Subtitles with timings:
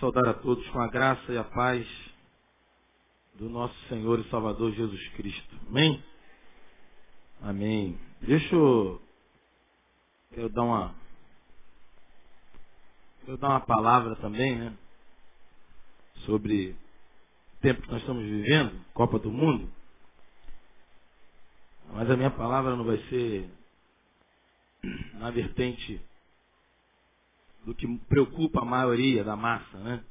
[0.00, 1.86] saudar a todos com a graça e a paz
[3.34, 5.60] do nosso Senhor e Salvador Jesus Cristo.
[5.68, 6.02] Amém?
[7.42, 8.00] Amém.
[8.22, 9.00] Deixa eu,
[10.32, 10.94] eu dar uma
[13.26, 14.76] eu dar uma palavra também, né?
[16.24, 16.70] Sobre
[17.54, 19.70] o tempo que nós estamos vivendo, Copa do Mundo.
[21.92, 23.50] Mas a minha palavra não vai ser
[25.14, 26.00] na vertente
[27.64, 30.02] do que preocupa a maioria da massa, né?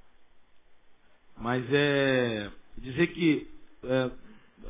[1.38, 3.48] Mas é dizer que
[3.84, 4.12] é,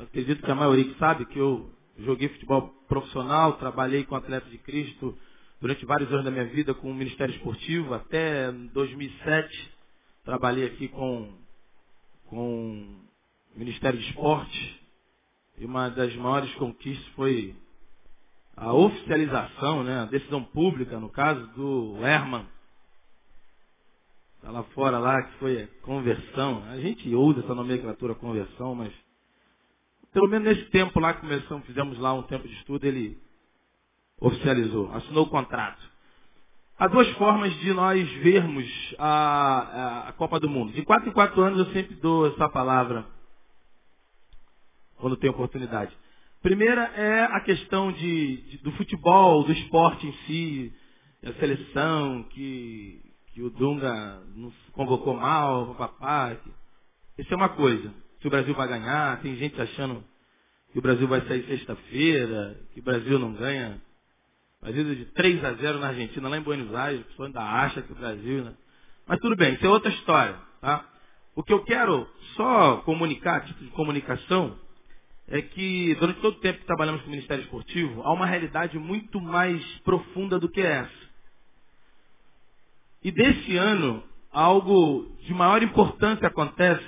[0.02, 4.58] acredito que a maioria que sabe que eu joguei futebol profissional, trabalhei com atletas de
[4.58, 5.16] Cristo
[5.60, 9.70] durante vários anos da minha vida com o Ministério Esportivo, até 2007
[10.24, 11.32] trabalhei aqui com,
[12.26, 13.00] com
[13.54, 14.80] o Ministério de Esporte
[15.58, 17.54] e uma das maiores conquistas foi
[18.56, 22.46] a oficialização, né, a decisão pública, no caso do Herman,
[24.40, 26.64] Está lá fora lá que foi conversão.
[26.70, 28.90] A gente usa essa nomenclatura conversão, mas
[30.14, 33.18] pelo menos nesse tempo lá que começamos, fizemos lá um tempo de estudo, ele
[34.18, 35.78] oficializou, assinou o contrato.
[36.78, 38.66] Há duas formas de nós vermos
[38.98, 40.72] a, a, Copa do Mundo.
[40.72, 43.04] De quatro em quatro anos eu sempre dou essa palavra
[44.96, 45.94] quando tenho oportunidade.
[46.40, 50.74] Primeira é a questão de, de, do futebol, do esporte em si,
[51.22, 56.36] a seleção, que que o Dunga nos convocou mal, papá.
[57.18, 57.92] Isso é uma coisa.
[58.20, 60.04] Se o Brasil vai ganhar, tem gente achando
[60.72, 63.80] que o Brasil vai sair sexta-feira, que o Brasil não ganha.
[64.60, 67.82] Brasil de 3 a 0 na Argentina, lá em Buenos Aires, a pessoa ainda acha
[67.82, 68.44] que o Brasil.
[68.44, 68.54] Né?
[69.06, 70.36] Mas tudo bem, isso é outra história.
[70.60, 70.84] Tá?
[71.34, 74.58] O que eu quero só comunicar, título de comunicação,
[75.28, 78.78] é que durante todo o tempo que trabalhamos com o Ministério Esportivo, há uma realidade
[78.78, 81.09] muito mais profunda do que essa.
[83.02, 86.84] E desse ano, algo de maior importância acontece,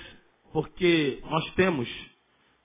[0.52, 1.88] porque nós temos,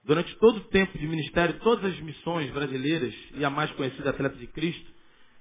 [0.03, 4.35] durante todo o tempo de ministério, todas as missões brasileiras e a mais conhecida Atleta
[4.35, 4.91] de Cristo,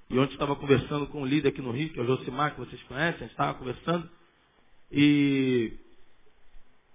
[0.09, 2.61] e ontem estava conversando com um líder aqui no Rio, que é o Josimar, que
[2.61, 4.09] vocês conhecem, a gente estava conversando,
[4.89, 5.73] e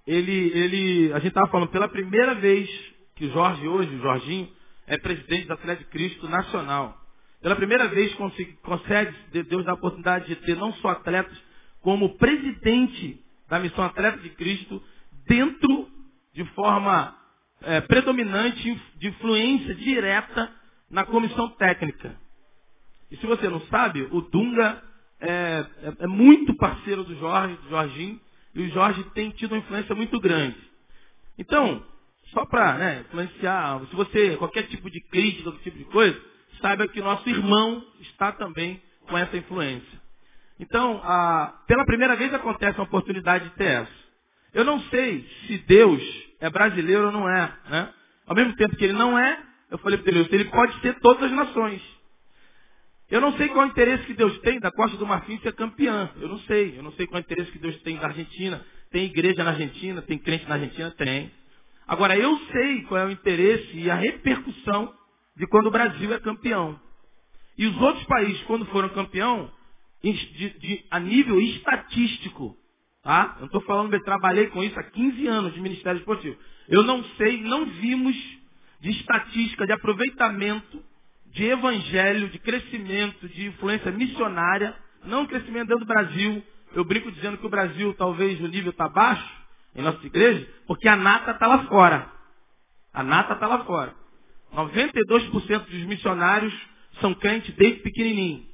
[0.06, 2.70] ele, ele, a gente estava falando pela primeira vez
[3.14, 4.48] que o Jorge hoje, o Jorginho,
[4.86, 7.01] é presidente da Atleta de Cristo Nacional.
[7.42, 9.16] Pela primeira vez consegue,
[9.48, 11.36] Deus a oportunidade de ter não só atletas,
[11.80, 14.80] como presidente da missão Atleta de Cristo,
[15.26, 15.88] dentro
[16.32, 17.16] de forma
[17.62, 20.50] é, predominante, de influência direta
[20.88, 22.14] na comissão técnica.
[23.10, 24.80] E se você não sabe, o Dunga
[25.20, 25.66] é, é,
[26.00, 28.20] é muito parceiro do Jorge, do Jorginho,
[28.54, 30.56] e o Jorge tem tido uma influência muito grande.
[31.36, 31.84] Então,
[32.32, 36.31] só para né, influenciar, se você, qualquer tipo de crítica, qualquer tipo de coisa,
[36.62, 40.00] saiba que nosso irmão está também com essa influência.
[40.58, 44.02] Então, a, pela primeira vez acontece uma oportunidade de ter essa.
[44.54, 46.02] Eu não sei se Deus
[46.40, 47.52] é brasileiro ou não é.
[47.68, 47.92] Né?
[48.26, 51.24] Ao mesmo tempo que ele não é, eu falei para Deus, ele pode ser todas
[51.24, 51.82] as nações.
[53.10, 55.52] Eu não sei qual é o interesse que Deus tem da Costa do Marfim ser
[55.52, 56.10] campeã.
[56.16, 56.78] Eu não sei.
[56.78, 58.64] Eu não sei qual é o interesse que Deus tem da Argentina.
[58.90, 60.90] Tem igreja na Argentina, tem crente na Argentina?
[60.92, 61.30] Tem.
[61.86, 64.94] Agora, eu sei qual é o interesse e a repercussão
[65.36, 66.78] de quando o Brasil é campeão.
[67.56, 69.50] E os outros países, quando foram campeão,
[70.02, 72.56] de, de, a nível estatístico,
[73.02, 73.36] tá?
[73.40, 76.36] Eu estou falando, eu trabalhei com isso há 15 anos de Ministério Esportivo.
[76.68, 78.16] Eu não sei, não vimos
[78.80, 80.82] de estatística, de aproveitamento,
[81.26, 86.42] de evangelho, de crescimento, de influência missionária, não crescimento dentro do Brasil.
[86.74, 89.42] Eu brinco dizendo que o Brasil talvez o nível está baixo
[89.74, 92.10] em nossa igreja, porque a nata está lá fora.
[92.92, 93.94] A nata está lá fora.
[94.54, 96.54] 92% dos missionários
[97.00, 98.46] são crentes desde pequenininho.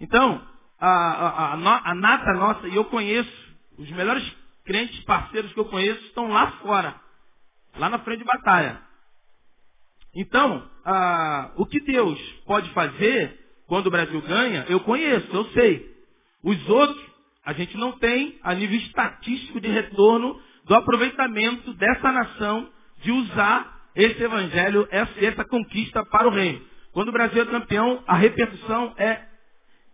[0.00, 0.44] Então,
[0.78, 3.32] a, a, a, a, nata nossa, e eu conheço,
[3.78, 4.24] os melhores
[4.64, 7.00] crentes parceiros que eu conheço estão lá fora,
[7.76, 8.80] lá na frente de batalha.
[10.14, 10.68] Então,
[11.56, 15.94] o que Deus pode fazer quando o Brasil ganha, eu conheço, eu sei.
[16.42, 17.02] Os outros,
[17.44, 22.70] a gente não tem a nível estatístico de retorno do aproveitamento dessa nação
[23.02, 26.60] de usar esse evangelho, essa, essa conquista para o reino.
[26.92, 29.22] Quando o Brasil é campeão, a repercussão é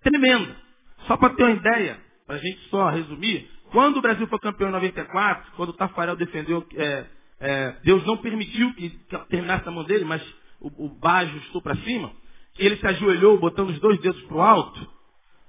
[0.02, 0.56] tremenda.
[1.06, 4.69] Só para ter uma ideia, para a gente só resumir, quando o Brasil foi campeão
[4.69, 7.05] em 94, quando o Tafarel defendeu, é,
[7.41, 10.23] é, Deus não permitiu que, que, terminasse a mão dele, mas
[10.61, 12.12] o, o Bajo estou para cima,
[12.58, 14.88] ele se ajoelhou botando os dois dedos para o alto.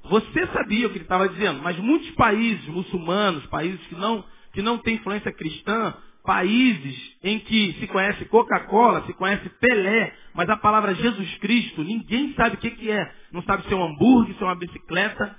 [0.05, 4.61] Você sabia o que ele estava dizendo, mas muitos países muçulmanos, países que não, que
[4.61, 10.57] não têm influência cristã, países em que se conhece Coca-Cola, se conhece Pelé, mas a
[10.57, 13.13] palavra Jesus Cristo, ninguém sabe o que, que é.
[13.31, 15.35] Não sabe se é um hambúrguer, se é uma bicicleta,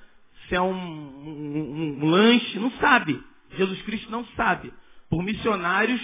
[0.49, 3.23] se é um, um, um, lanche, não sabe.
[3.57, 4.73] Jesus Cristo não sabe.
[5.09, 6.01] Por missionários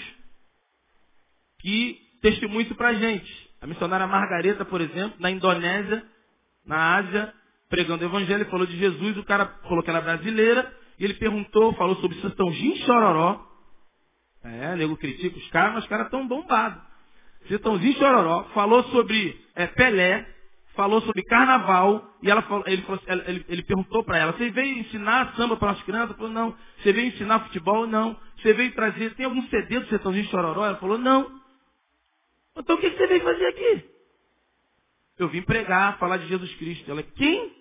[1.60, 3.48] que testemunham isso pra gente.
[3.60, 6.04] A missionária Margareta, por exemplo, na Indonésia,
[6.64, 7.34] na Ásia,
[7.68, 11.74] pregando o evangelho, falou de Jesus, o cara falou que era brasileira, e ele perguntou,
[11.74, 13.47] falou sobre Sertãozinho Chororó.
[14.48, 16.82] É, nego critica os caras, mas os caras estão bombados.
[17.48, 20.26] Sertãozinho Chororó falou sobre é, Pelé,
[20.74, 24.78] falou sobre carnaval, e ela falou, ele, falou, ele, ele, perguntou para ela, você veio
[24.78, 26.10] ensinar samba para as crianças?
[26.10, 26.56] Ela falou, não.
[26.78, 27.86] Você veio ensinar futebol?
[27.86, 28.16] Não.
[28.36, 30.66] Você veio trazer, tem algum CD do Sertãozinho Chororó?
[30.66, 31.40] Ela falou, não.
[32.56, 33.84] Então o que você veio fazer aqui?
[35.18, 36.90] Eu vim pregar, falar de Jesus Cristo.
[36.90, 37.52] Ela, quem?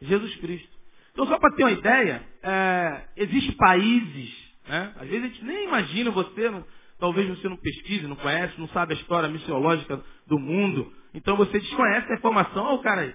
[0.00, 0.76] Jesus Cristo.
[1.12, 4.92] Então, só para ter uma ideia, é, existem países, né?
[4.96, 6.64] às vezes a gente nem imagina você, não,
[6.98, 11.58] talvez você não pesquise, não conhece, não sabe a história missiológica do mundo, então você
[11.58, 13.14] desconhece a informação, olha o cara aí.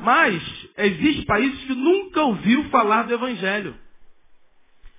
[0.00, 3.74] Mas existem países que nunca ouviram falar do Evangelho.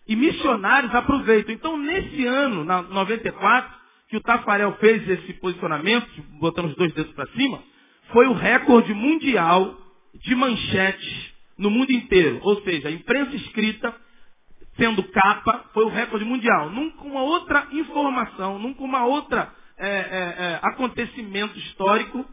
[0.07, 1.53] E missionários aproveitam.
[1.53, 3.79] Então, nesse ano, na 94,
[4.09, 6.07] que o Tafarel fez esse posicionamento,
[6.39, 7.63] botando os dois dedos para cima,
[8.11, 9.77] foi o recorde mundial
[10.15, 12.39] de manchetes no mundo inteiro.
[12.41, 13.95] Ou seja, a imprensa escrita,
[14.79, 16.71] sendo capa, foi o recorde mundial.
[16.71, 22.25] Nunca uma outra informação, nunca uma outra é, é, é, acontecimento histórico,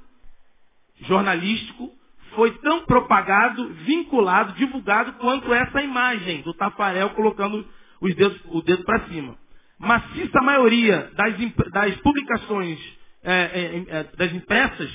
[1.02, 1.90] jornalístico,
[2.34, 7.66] foi tão propagado, vinculado, divulgado quanto essa imagem do Tafarel colocando
[8.00, 9.36] os dedos, o dedo para cima.
[9.78, 11.34] Maciça maioria das,
[11.72, 12.78] das publicações
[13.22, 14.90] é, é, é, das impressas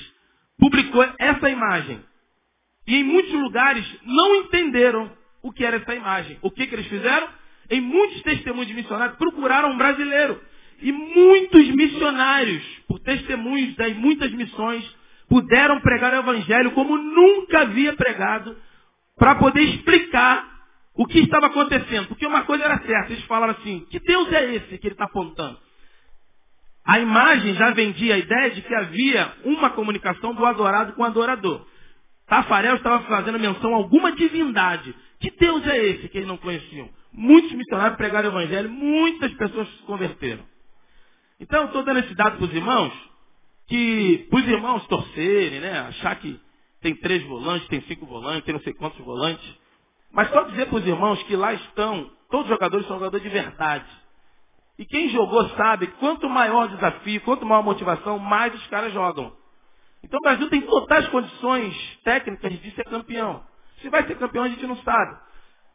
[0.58, 2.00] publicou essa imagem.
[2.86, 5.10] E em muitos lugares não entenderam
[5.42, 6.38] o que era essa imagem.
[6.42, 7.28] O que, que eles fizeram?
[7.72, 10.38] Em muitos testemunhos de missionários, procuraram um brasileiro.
[10.82, 14.84] E muitos missionários, por testemunhos das muitas missões,
[15.26, 18.54] puderam pregar o evangelho como nunca havia pregado,
[19.18, 20.46] para poder explicar
[20.94, 22.08] o que estava acontecendo.
[22.08, 25.04] Porque uma coisa era certa, eles falaram assim, que Deus é esse que ele está
[25.04, 25.58] apontando?
[26.84, 31.06] A imagem já vendia a ideia de que havia uma comunicação do adorado com o
[31.06, 31.64] adorador.
[32.26, 34.94] Tafarel estava fazendo menção a alguma divindade.
[35.22, 36.90] Que Deus é esse que eles não conheciam?
[37.12, 40.44] Muitos missionários pregaram o evangelho, muitas pessoas se converteram.
[41.38, 42.92] Então, estou dando esse dado para os irmãos,
[43.68, 45.78] que para os irmãos torcerem, né?
[45.78, 46.40] Achar que
[46.80, 49.48] tem três volantes, tem cinco volantes, tem não sei quantos volantes.
[50.12, 53.30] Mas só dizer para os irmãos que lá estão, todos os jogadores são jogadores de
[53.30, 53.86] verdade.
[54.76, 58.92] E quem jogou sabe, quanto maior o desafio, quanto maior a motivação, mais os caras
[58.92, 59.32] jogam.
[60.02, 63.44] Então o Brasil tem totais condições técnicas de ser campeão.
[63.82, 65.18] Se vai ser campeão a gente não sabe.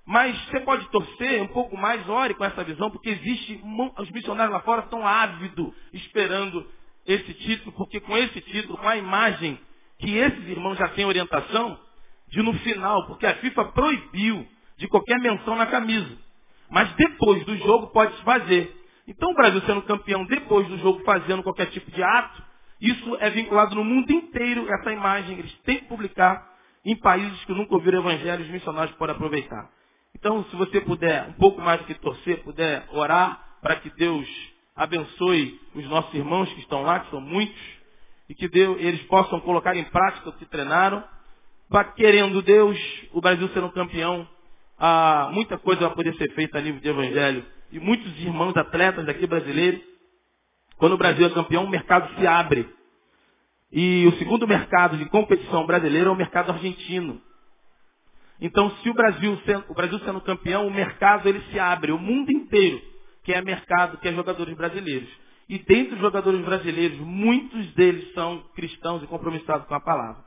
[0.05, 3.61] Mas você pode torcer um pouco mais, ore com essa visão, porque existe,
[3.97, 6.65] os missionários lá fora estão ávidos esperando
[7.05, 9.59] esse título, porque com esse título, com a imagem
[9.99, 11.77] que esses irmãos já têm orientação,
[12.29, 16.17] de no final, porque a FIFA proibiu de qualquer menção na camisa.
[16.69, 18.75] Mas depois do jogo pode se fazer.
[19.07, 22.43] Então o Brasil sendo campeão depois do jogo fazendo qualquer tipo de ato,
[22.79, 25.39] isso é vinculado no mundo inteiro, essa imagem.
[25.39, 26.45] Eles têm que publicar
[26.85, 29.69] em países que nunca ouviram evangelho, os missionários podem aproveitar.
[30.15, 34.27] Então, se você puder, um pouco mais do que torcer, puder orar para que Deus
[34.75, 37.77] abençoe os nossos irmãos que estão lá, que são muitos,
[38.29, 41.03] e que Deus, eles possam colocar em prática o que treinaram,
[41.69, 42.77] para querendo Deus,
[43.11, 44.27] o Brasil sendo campeão,
[44.79, 47.45] ah, muita coisa vai poder ser feita a nível de evangelho.
[47.71, 49.81] E muitos irmãos atletas daqui brasileiros
[50.77, 52.69] quando o Brasil é campeão, o mercado se abre.
[53.71, 57.21] E o segundo mercado de competição brasileiro é o mercado argentino.
[58.39, 62.31] Então, se o Brasil, o Brasil sendo campeão, o mercado ele se abre, o mundo
[62.31, 62.81] inteiro,
[63.23, 65.09] que é mercado, que é jogadores brasileiros.
[65.49, 70.23] E dentre os jogadores brasileiros, muitos deles são cristãos e compromissados com a palavra.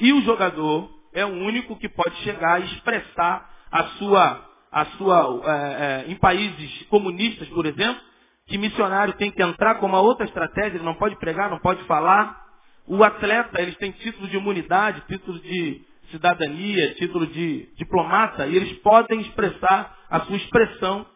[0.00, 5.42] E o jogador é o único que pode chegar e expressar a sua, a sua
[5.44, 8.00] é, é, em países comunistas, por exemplo,
[8.46, 11.82] que missionário tem que entrar com uma outra estratégia, ele não pode pregar, não pode
[11.84, 12.47] falar.
[12.88, 18.78] O atleta, eles têm título de imunidade, título de cidadania, título de diplomata, e eles
[18.78, 21.06] podem expressar a sua expressão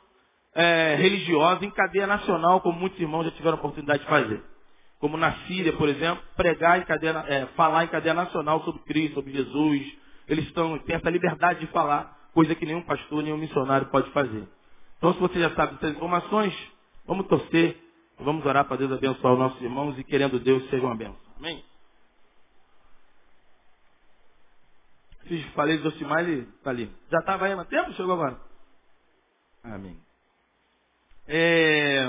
[0.55, 4.43] é, religiosa em cadeia nacional, como muitos irmãos já tiveram a oportunidade de fazer.
[5.01, 9.15] Como na Síria, por exemplo, pregar em cadeia, é, falar em cadeia nacional sobre Cristo,
[9.15, 9.83] sobre Jesus.
[10.29, 14.47] Eles estão, têm essa liberdade de falar, coisa que nenhum pastor, nenhum missionário pode fazer.
[14.99, 16.55] Então, se você já sabe dessas informações,
[17.07, 17.77] Vamos torcer,
[18.21, 21.22] vamos orar para Deus abençoar os nossos irmãos e querendo Deus seja uma bênção.
[21.43, 21.65] Amém?
[25.27, 26.87] Fiz, falei do Simar, ele está ali.
[27.11, 28.41] Já estava aí há tempo, chegou agora?
[29.65, 30.01] Amém.
[31.27, 32.05] É...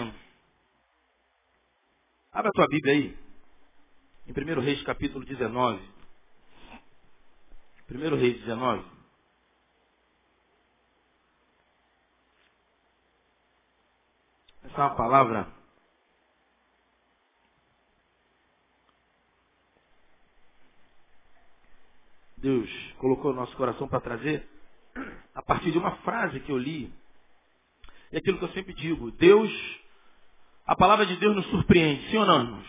[2.32, 3.18] Abra a tua Bíblia aí.
[4.28, 5.82] Em 1 Reis, capítulo 19.
[7.90, 8.86] 1 Reis 19.
[14.64, 15.63] Essa é uma palavra
[22.44, 24.46] Deus colocou no nosso coração para trazer
[25.34, 26.94] a partir de uma frase que eu li.
[28.12, 29.50] É aquilo que eu sempre digo, Deus,
[30.68, 32.68] a palavra de Deus nos surpreende, sim ou não, irmãos?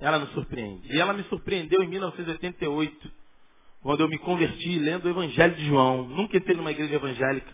[0.00, 0.94] Ela nos surpreende.
[0.94, 3.10] E ela me surpreendeu em 1988,
[3.82, 6.04] quando eu me converti lendo o Evangelho de João.
[6.04, 7.52] Nunca entrei numa igreja evangélica,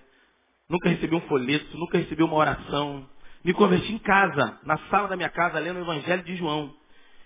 [0.69, 3.09] nunca recebi um folheto, nunca recebi uma oração.
[3.43, 6.75] Me converti em casa, na sala da minha casa, lendo o Evangelho de João.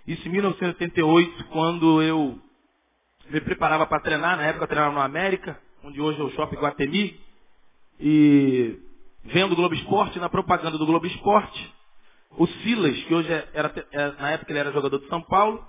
[0.06, 2.40] Isso em 1988, quando eu
[3.30, 6.56] me preparava para treinar, na época eu treinava no América, onde hoje é o Shopping
[6.56, 7.20] Guatemi,
[7.98, 8.78] e
[9.24, 11.74] vendo o Globo Esporte, na propaganda do Globo Esporte,
[12.38, 15.64] o Silas, que hoje é, era, é, na época ele era jogador de São Paulo,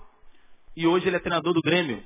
[0.76, 2.02] e hoje ele é treinador do Grêmio.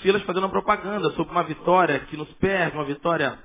[0.00, 3.38] Silas fazendo uma propaganda sobre uma vitória que nos perde, uma vitória,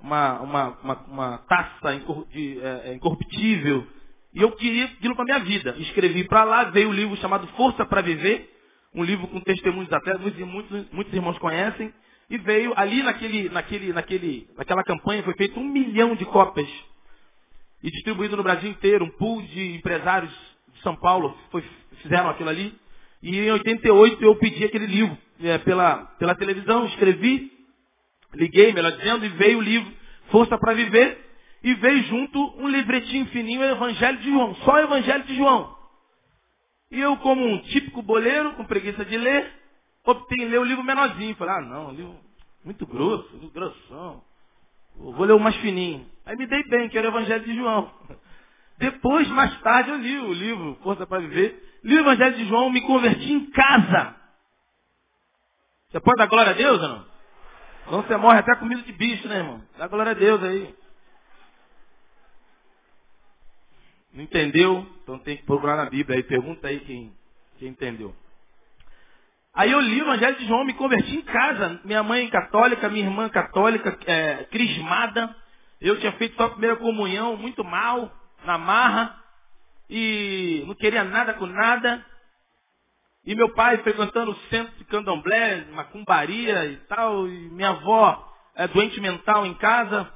[0.00, 3.86] uma, uma, uma, uma taça é, incorruptível.
[4.34, 5.74] E eu queria aquilo para minha vida.
[5.78, 8.55] Escrevi para lá, veio o um livro chamado Força para Viver,
[8.96, 11.92] um livro com testemunhos até muitos, muitos, muitos irmãos conhecem,
[12.30, 16.68] e veio ali naquele, naquele, naquele, naquela campanha foi feito um milhão de cópias
[17.82, 20.32] e distribuído no Brasil inteiro, um pool de empresários
[20.72, 21.62] de São Paulo foi,
[22.02, 22.74] fizeram aquilo ali.
[23.22, 27.52] E em 88 eu pedi aquele livro é, pela, pela televisão, escrevi,
[28.34, 29.92] liguei, melhor dizendo, e veio o livro
[30.30, 31.24] Força para Viver,
[31.62, 35.75] e veio junto um livretinho fininho, Evangelho de João, só o Evangelho de João.
[36.90, 39.52] E eu, como um típico boleiro, com preguiça de ler,
[40.04, 41.34] optei em ler o livro menorzinho.
[41.36, 42.16] Falei, ah não, livro
[42.64, 44.22] muito grosso, livro grossão.
[44.96, 46.06] Vou ler o mais fininho.
[46.24, 47.90] Aí me dei bem, que era o Evangelho de João.
[48.78, 51.62] Depois, mais tarde, eu li o livro Força para Viver.
[51.82, 54.16] Li o Evangelho de João, me converti em casa.
[55.88, 57.06] Você pode dar glória a Deus ou não?
[57.86, 59.62] Então você morre até com medo de bicho, né, irmão?
[59.78, 60.74] Dá glória a Deus aí.
[64.16, 64.86] Não entendeu?
[65.02, 66.22] Então tem que procurar na Bíblia aí.
[66.22, 67.12] Pergunta aí quem,
[67.58, 68.16] quem entendeu.
[69.52, 71.82] Aí eu li o Evangelho de João, me converti em casa.
[71.84, 75.36] Minha mãe católica, minha irmã católica, é, crismada.
[75.82, 78.10] Eu tinha feito só a primeira comunhão, muito mal,
[78.46, 79.22] na marra.
[79.90, 82.02] E não queria nada com nada.
[83.22, 87.28] E meu pai frequentando o centro de candomblé, macumbaria e tal.
[87.28, 90.10] E minha avó é, doente mental em casa.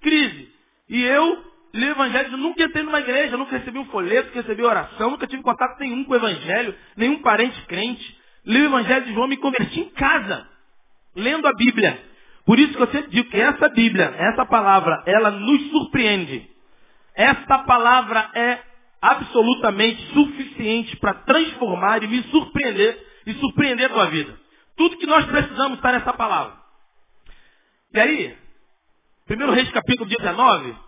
[0.00, 0.50] Crise.
[0.88, 4.62] E eu li o evangelho, nunca entrei numa igreja, nunca recebi um folheto, nunca recebi
[4.62, 8.18] oração, nunca tive contato nenhum com o evangelho, nenhum parente crente.
[8.44, 10.48] Li o evangelho de João, me converti em casa,
[11.14, 12.02] lendo a Bíblia.
[12.44, 16.48] Por isso que eu sempre digo que essa Bíblia, essa palavra, ela nos surpreende.
[17.14, 18.58] Esta palavra é
[19.00, 24.38] absolutamente suficiente para transformar e me surpreender e surpreender a tua vida.
[24.76, 26.56] Tudo que nós precisamos está nessa palavra.
[27.92, 28.36] E aí,
[29.28, 30.85] 1 Reis capítulo 19,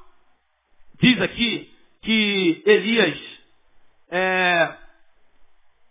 [1.00, 1.70] diz aqui
[2.02, 3.18] que Elias,
[4.10, 4.76] é,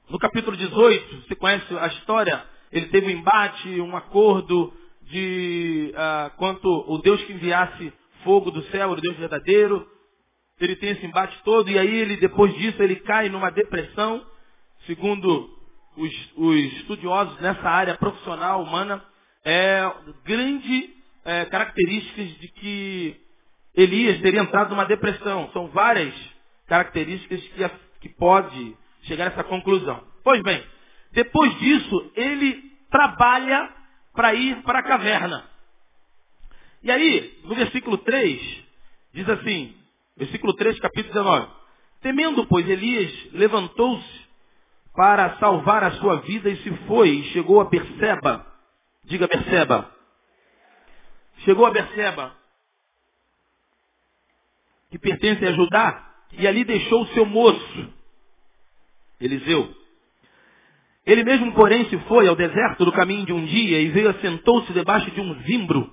[0.10, 4.74] no capítulo 18, você conhece a história, ele teve um embate, um acordo
[5.04, 9.88] de uh, quanto o Deus que enviasse fogo do céu, o Deus verdadeiro.
[10.60, 14.26] Ele tem esse embate todo e aí ele, depois disso, ele cai numa depressão,
[14.86, 15.50] segundo
[15.96, 19.04] os, os estudiosos nessa área profissional humana,
[19.46, 19.90] é
[20.26, 20.90] grande
[21.24, 23.27] é, características de que
[23.78, 25.52] Elias teria entrado numa depressão.
[25.54, 26.14] São várias
[26.66, 27.70] características que,
[28.02, 30.04] que pode chegar a essa conclusão.
[30.24, 30.66] Pois bem,
[31.12, 33.72] depois disso, ele trabalha
[34.14, 35.48] para ir para a caverna.
[36.82, 38.64] E aí, no versículo 3,
[39.14, 39.76] diz assim,
[40.18, 41.48] versículo 3, capítulo 19.
[42.02, 44.28] Temendo, pois, Elias levantou-se
[44.96, 48.46] para salvar a sua vida e se foi e chegou a Berseba.
[49.06, 49.92] Diga Berseba.
[51.44, 52.36] Chegou a Berseba
[54.89, 56.03] que pertence a Judá,
[56.34, 57.94] e ali deixou o seu moço,
[59.20, 59.75] Eliseu.
[61.06, 64.72] Ele mesmo, porém, se foi ao deserto do caminho de um dia e veio assentou-se
[64.74, 65.89] debaixo de um zimbro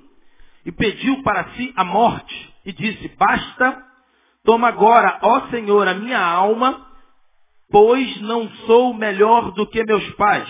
[0.66, 3.84] e pediu para si a morte e disse, basta,
[4.42, 6.84] toma agora, ó Senhor, a minha alma,
[7.70, 10.48] pois não sou melhor do que meus pais.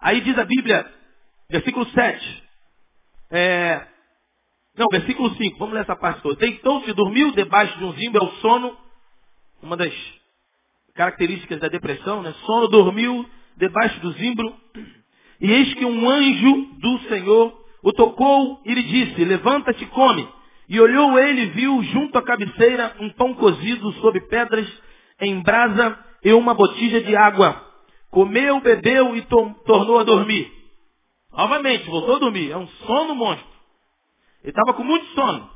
[0.00, 0.88] Aí diz a Bíblia,
[1.50, 2.44] versículo 7,
[3.30, 3.86] é,
[4.76, 6.36] não, versículo 5, vamos ler essa parte toda.
[6.36, 8.76] Deitou-se e dormiu debaixo de um zimbro, é o sono,
[9.62, 9.92] uma das
[10.94, 12.34] características da depressão, né?
[12.44, 13.24] Sono, dormiu
[13.56, 14.54] debaixo do zimbro,
[15.40, 20.28] e eis que um anjo do Senhor o tocou e lhe disse, levanta-te e come.
[20.68, 24.66] E olhou ele e viu junto à cabeceira um pão cozido sobre pedras
[25.20, 27.64] em brasa e uma botija de água.
[28.10, 30.50] Comeu, bebeu e to tornou a dormir.
[31.32, 32.50] Novamente, voltou a dormir.
[32.50, 33.55] É um sono monstro.
[34.46, 35.50] Ele estava com muito sono.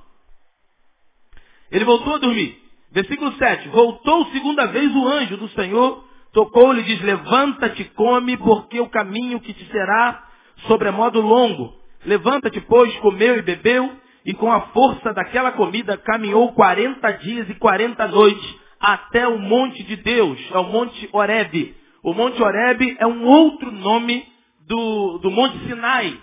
[1.70, 2.61] Ele voltou a dormir.
[2.90, 3.68] Versículo 7.
[3.68, 9.38] Voltou segunda vez o anjo do Senhor, tocou-lhe e diz, levanta-te, come, porque o caminho
[9.38, 10.26] que te será
[10.66, 11.73] sobremodo longo.
[12.04, 17.54] Levanta-te, pois, comeu e bebeu, e com a força daquela comida caminhou quarenta dias e
[17.54, 21.76] quarenta noites até o monte de Deus, é o monte Horebe.
[22.02, 24.26] O monte Horebe é um outro nome
[24.66, 26.18] do, do monte Sinai.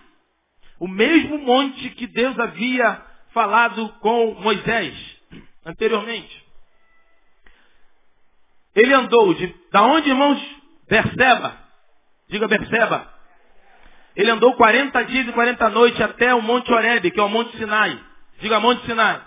[0.79, 3.01] O mesmo monte que Deus havia
[3.34, 4.96] falado com Moisés
[5.65, 6.46] anteriormente.
[8.75, 10.39] Ele andou de, da onde, irmãos?
[10.88, 11.57] Berseba.
[12.29, 13.12] Diga Berseba.
[14.15, 17.55] Ele andou 40 dias e 40 noites até o Monte Horebe, que é o Monte
[17.57, 18.00] Sinai.
[18.39, 19.22] Diga Monte Sinai.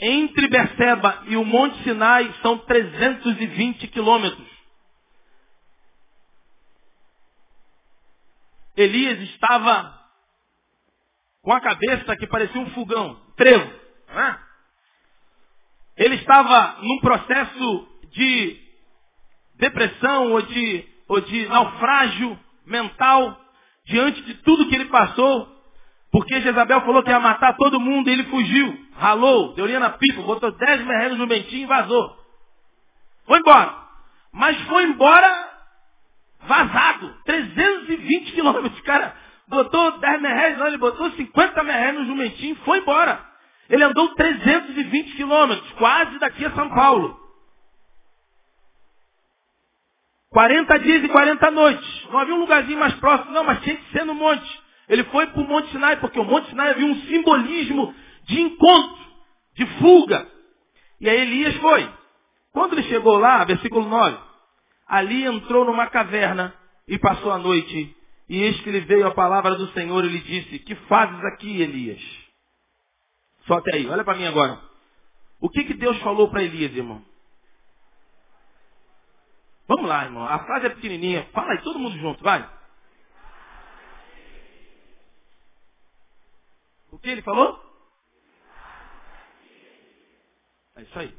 [0.00, 4.48] Entre Berseba e o Monte Sinai são 320 quilômetros.
[8.76, 9.97] Elias estava
[11.42, 13.72] com a cabeça que parecia um fogão, trevo.
[14.14, 14.38] Né?
[15.96, 18.60] Ele estava num processo de
[19.56, 23.38] depressão ou de, ou de naufrágio mental
[23.86, 25.48] diante de tudo que ele passou,
[26.10, 29.90] porque Jezabel falou que ia matar todo mundo e ele fugiu, ralou, deu linha na
[29.90, 32.16] pipa, botou 10 merrenos no mentinho e vazou.
[33.26, 33.74] Foi embora.
[34.32, 35.48] Mas foi embora
[36.40, 37.14] vazado.
[37.24, 38.80] 320 quilômetros.
[38.82, 39.14] Cara,
[39.48, 43.26] botou 10 merréis, não, ele botou 50 merréis no jumentinho e foi embora.
[43.68, 47.18] Ele andou 320 quilômetros, quase daqui a São Paulo.
[50.30, 52.06] 40 dias e 40 noites.
[52.10, 54.62] Não havia um lugarzinho mais próximo, não, mas tinha que ser no monte.
[54.88, 59.06] Ele foi para o Monte Sinai, porque o Monte Sinai havia um simbolismo de encontro,
[59.54, 60.26] de fuga.
[61.00, 61.90] E aí Elias foi.
[62.52, 64.16] Quando ele chegou lá, versículo 9,
[64.86, 66.54] ali entrou numa caverna
[66.86, 67.94] e passou a noite.
[68.28, 71.62] E eis que lhe veio a palavra do Senhor e lhe disse, que fazes aqui,
[71.62, 72.00] Elias?
[73.46, 74.60] Só até aí, olha para mim agora.
[75.40, 77.02] O que, que Deus falou para Elias, irmão?
[79.66, 80.24] Vamos lá, irmão.
[80.24, 81.28] A frase é pequenininha.
[81.32, 82.48] Fala aí, todo mundo junto, vai.
[86.90, 87.58] O que ele falou?
[90.76, 91.16] É isso aí.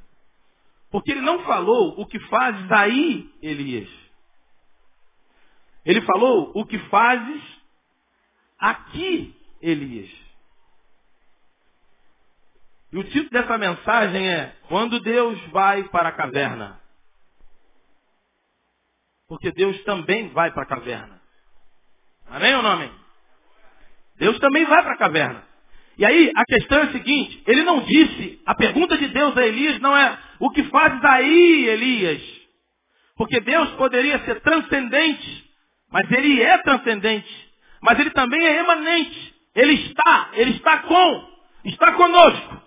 [0.92, 3.99] Porque ele não falou o que fazes aí, Elias.
[5.86, 7.42] Ele falou o que fazes
[8.58, 10.10] aqui, Elias.
[12.92, 16.80] E o título dessa mensagem é Quando Deus vai para a caverna.
[19.28, 21.22] Porque Deus também vai para a caverna.
[22.28, 22.92] Amém ou não amém?
[24.18, 25.44] Deus também vai para a caverna.
[25.98, 29.46] E aí a questão é a seguinte, ele não disse, a pergunta de Deus a
[29.46, 32.22] Elias não é o que fazes aí, Elias?
[33.18, 35.49] Porque Deus poderia ser transcendente,
[35.92, 37.50] mas ele é transcendente,
[37.82, 39.36] mas ele também é emanente.
[39.56, 41.30] Ele está, ele está com,
[41.66, 42.62] está conosco.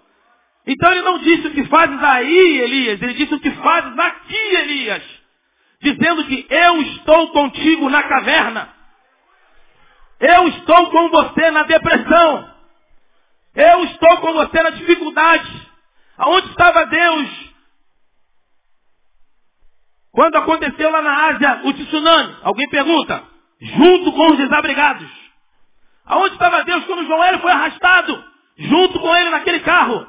[0.66, 4.56] Então ele não disse o que fazes aí, Elias, ele disse o que fazes aqui,
[4.56, 5.22] Elias
[5.82, 8.68] dizendo que eu estou contigo na caverna.
[10.20, 12.52] Eu estou com você na depressão.
[13.54, 15.68] Eu estou com você na dificuldade.
[16.16, 17.41] Aonde estava Deus?
[20.12, 22.36] Quando aconteceu lá na Ásia o tsunami?
[22.42, 23.22] Alguém pergunta.
[23.60, 25.08] Junto com os desabrigados.
[26.04, 28.24] Aonde estava Deus quando Joel foi arrastado?
[28.56, 30.06] Junto com ele naquele carro.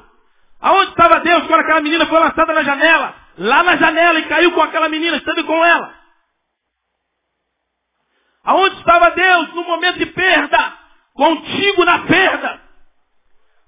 [0.60, 3.24] Aonde estava Deus quando aquela menina foi lançada na janela?
[3.38, 5.94] lá na janela e caiu com aquela menina, esteve com ela.
[8.44, 10.78] Aonde estava Deus no momento de perda?
[11.14, 12.60] Contigo na perda.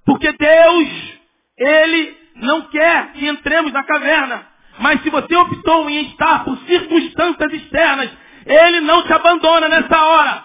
[0.05, 1.19] Porque Deus,
[1.57, 4.47] Ele não quer que entremos na caverna.
[4.79, 8.11] Mas se você optou em estar por circunstâncias externas,
[8.45, 10.45] Ele não te abandona nessa hora.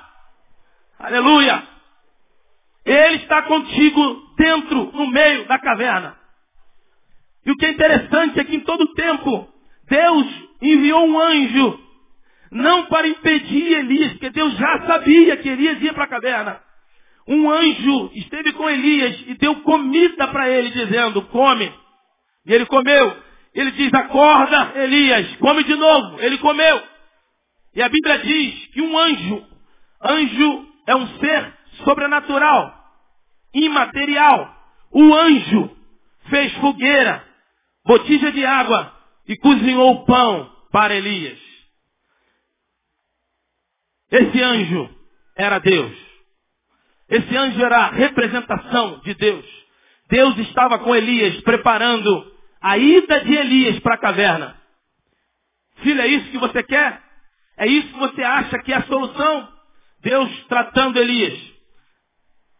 [1.00, 1.64] Aleluia.
[2.86, 6.18] Ele está contigo dentro, no meio da caverna.
[7.46, 9.48] E o que é interessante é que em todo tempo,
[9.90, 10.28] Deus
[10.62, 11.80] enviou um anjo,
[12.52, 16.62] não para impedir Elias, porque Deus já sabia que Elias ia para a caverna.
[17.28, 21.72] Um anjo esteve com Elias e deu comida para ele, dizendo, come.
[22.46, 23.31] E ele comeu.
[23.54, 26.22] Ele diz, acorda, Elias, come de novo.
[26.22, 26.82] Ele comeu.
[27.76, 29.46] E a Bíblia diz que um anjo,
[30.04, 32.74] anjo é um ser sobrenatural,
[33.54, 34.56] imaterial.
[34.92, 35.78] O anjo
[36.30, 37.26] fez fogueira
[37.86, 38.94] botija de água
[39.28, 41.40] e cozinhou pão para Elias.
[44.12, 44.90] Esse anjo
[45.36, 45.98] era Deus.
[47.10, 49.46] Esse anjo era a representação de Deus.
[50.10, 52.31] Deus estava com Elias preparando
[52.62, 54.58] a ida de Elias para a caverna.
[55.78, 57.02] Filho, é isso que você quer?
[57.58, 59.52] É isso que você acha que é a solução?
[60.02, 61.40] Deus tratando Elias.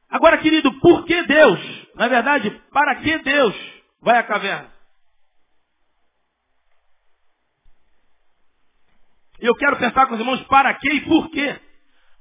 [0.10, 1.60] Agora, querido, por que Deus?
[1.96, 3.82] Na verdade, para que Deus?
[4.02, 4.72] vai à caverna?
[9.40, 11.60] E eu quero pensar com os irmãos para quê e por quê.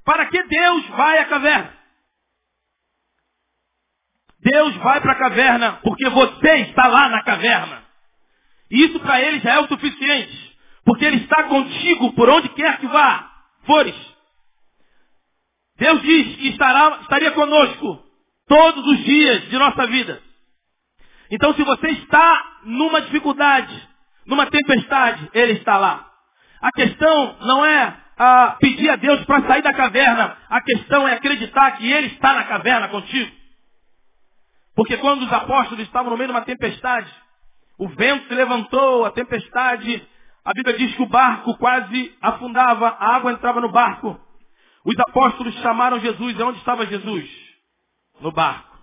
[0.03, 1.80] Para que Deus vai à caverna?
[4.43, 7.83] Deus vai para a caverna porque você está lá na caverna.
[8.69, 10.51] Isso para ele já é o suficiente.
[10.83, 13.29] Porque ele está contigo por onde quer que vá.
[13.65, 13.95] Fores.
[15.77, 18.03] Deus diz que estará, estaria conosco
[18.47, 20.21] todos os dias de nossa vida.
[21.29, 23.89] Então se você está numa dificuldade,
[24.25, 26.07] numa tempestade, Ele está lá.
[26.61, 30.37] A questão não é ah, pedir a Deus para sair da caverna.
[30.49, 33.40] A questão é acreditar que Ele está na caverna contigo.
[34.75, 37.11] Porque quando os apóstolos estavam no meio de uma tempestade,
[37.77, 40.07] o vento se levantou, a tempestade,
[40.43, 44.19] a Bíblia diz que o barco quase afundava, a água entrava no barco.
[44.83, 46.37] Os apóstolos chamaram Jesus.
[46.37, 47.29] E onde estava Jesus?
[48.19, 48.77] No barco.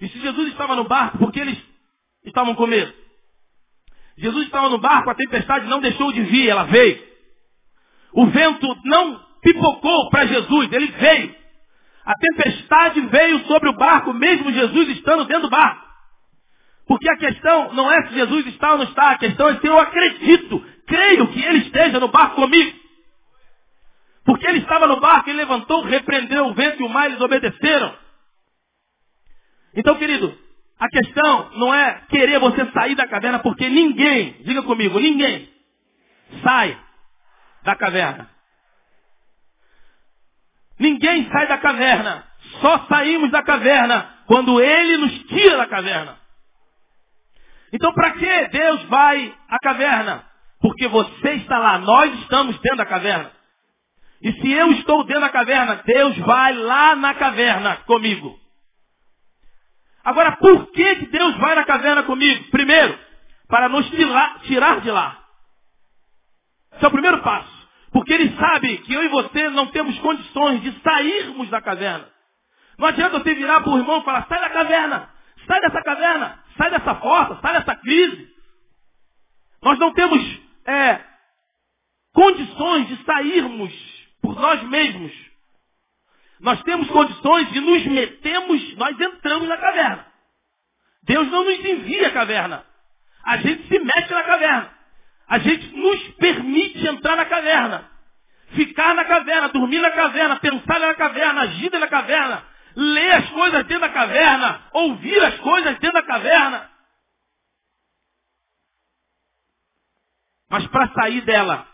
[0.00, 1.58] E se Jesus estava no barco, por que eles
[2.24, 2.92] estavam com medo?
[4.18, 7.04] Jesus estava no barco, a tempestade não deixou de vir, ela veio.
[8.12, 11.34] O vento não pipocou para Jesus, ele veio.
[12.06, 15.84] A tempestade veio sobre o barco, mesmo Jesus estando dentro do barco.
[16.86, 19.66] Porque a questão não é se Jesus está ou não está, a questão é se
[19.66, 22.78] eu acredito, creio que ele esteja no barco comigo.
[24.24, 27.92] Porque ele estava no barco, ele levantou, repreendeu o vento e o mar, eles obedeceram.
[29.74, 30.36] Então, querido,
[30.78, 35.48] a questão não é querer você sair da caverna, porque ninguém, diga comigo, ninguém
[36.44, 36.78] sai
[37.64, 38.35] da caverna.
[40.78, 42.24] Ninguém sai da caverna.
[42.60, 46.18] Só saímos da caverna quando Ele nos tira da caverna.
[47.72, 50.24] Então, para que Deus vai à caverna?
[50.60, 53.30] Porque você está lá, nós estamos dentro da caverna.
[54.22, 58.38] E se eu estou dentro da caverna, Deus vai lá na caverna comigo.
[60.04, 62.50] Agora, por que, que Deus vai na caverna comigo?
[62.50, 62.98] Primeiro,
[63.48, 65.22] para nos tirar, tirar de lá.
[66.74, 67.55] Esse é o primeiro passo.
[67.96, 72.06] Porque ele sabe que eu e você não temos condições de sairmos da caverna.
[72.78, 75.08] Não adianta você virar para o irmão e falar, sai da caverna,
[75.46, 78.28] sai dessa caverna, sai dessa força, sai dessa crise.
[79.62, 81.00] Nós não temos é,
[82.12, 83.72] condições de sairmos
[84.20, 85.12] por nós mesmos.
[86.38, 90.06] Nós temos condições de nos metemos, nós entramos na caverna.
[91.04, 92.62] Deus não nos envia a caverna.
[93.24, 94.75] A gente se mete na caverna.
[95.28, 97.90] A gente nos permite entrar na caverna.
[98.50, 103.64] Ficar na caverna, dormir na caverna, pensar na caverna, agir na caverna, ler as coisas
[103.64, 106.70] dentro da caverna, ouvir as coisas dentro da caverna.
[110.48, 111.66] Mas para sair dela,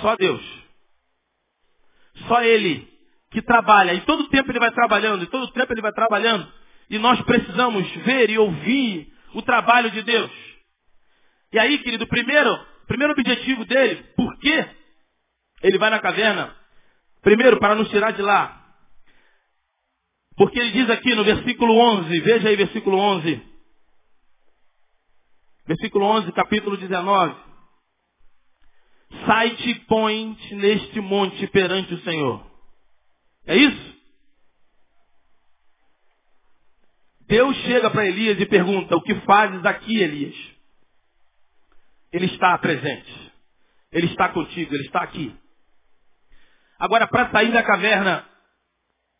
[0.00, 0.42] só Deus.
[2.26, 2.90] Só Ele
[3.30, 3.94] que trabalha.
[3.94, 6.52] E todo tempo Ele vai trabalhando, e todo tempo Ele vai trabalhando.
[6.90, 10.51] E nós precisamos ver e ouvir o trabalho de Deus.
[11.52, 12.50] E aí, querido, primeiro,
[12.86, 14.66] primeiro objetivo dele, por que
[15.62, 16.56] ele vai na caverna?
[17.20, 18.58] Primeiro, para nos tirar de lá.
[20.36, 23.42] Porque ele diz aqui no versículo 11, veja aí versículo 11.
[25.66, 27.36] Versículo 11, capítulo 19.
[29.26, 32.44] Sai-te e põe neste monte perante o Senhor.
[33.46, 33.92] É isso?
[37.28, 40.51] Deus chega para Elias e pergunta, o que fazes aqui, Elias?
[42.12, 43.32] Ele está presente.
[43.90, 45.34] Ele está contigo, ele está aqui.
[46.78, 48.24] Agora, para sair da caverna,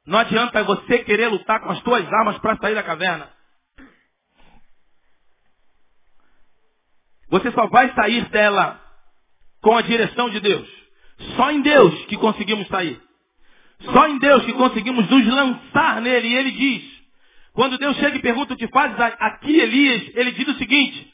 [0.06, 3.30] não adianta você querer lutar com as tuas armas para sair da caverna.
[7.28, 8.80] Você só vai sair dela
[9.62, 10.68] com a direção de Deus.
[11.36, 13.00] Só em Deus que conseguimos sair.
[13.80, 16.28] Só em Deus que conseguimos nos lançar nele.
[16.28, 17.02] E ele diz,
[17.52, 21.11] quando Deus chega e pergunta o que fazes aqui, Elias, ele diz o seguinte,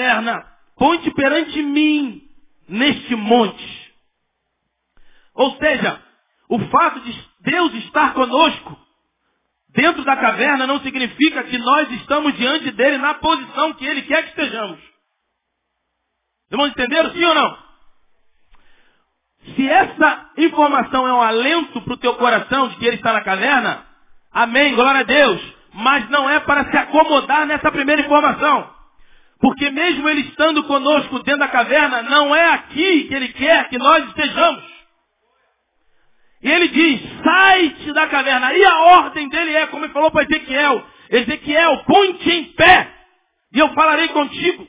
[0.00, 2.22] caverna, põe-te perante mim
[2.68, 3.92] neste monte.
[5.34, 6.00] Ou seja,
[6.48, 8.78] o fato de Deus estar conosco
[9.68, 14.22] dentro da caverna não significa que nós estamos diante dele na posição que ele quer
[14.24, 14.80] que estejamos.
[16.50, 17.70] Irmãos, entenderam sim ou não?
[19.54, 23.22] Se essa informação é um alento para o teu coração de que ele está na
[23.22, 23.86] caverna,
[24.32, 28.79] amém, glória a Deus mas não é para se acomodar nessa primeira informação.
[29.40, 33.78] Porque mesmo ele estando conosco dentro da caverna, não é aqui que ele quer que
[33.78, 34.64] nós estejamos.
[36.42, 38.52] E ele diz, sai-te da caverna.
[38.54, 42.92] E a ordem dele é, como ele falou para Ezequiel, Ezequiel, põe-te em pé,
[43.52, 44.66] e eu falarei contigo.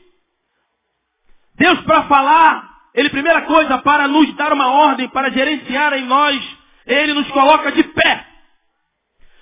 [1.55, 6.57] Deus para falar, ele primeira coisa, para nos dar uma ordem, para gerenciar em nós,
[6.85, 8.27] ele nos coloca de pé.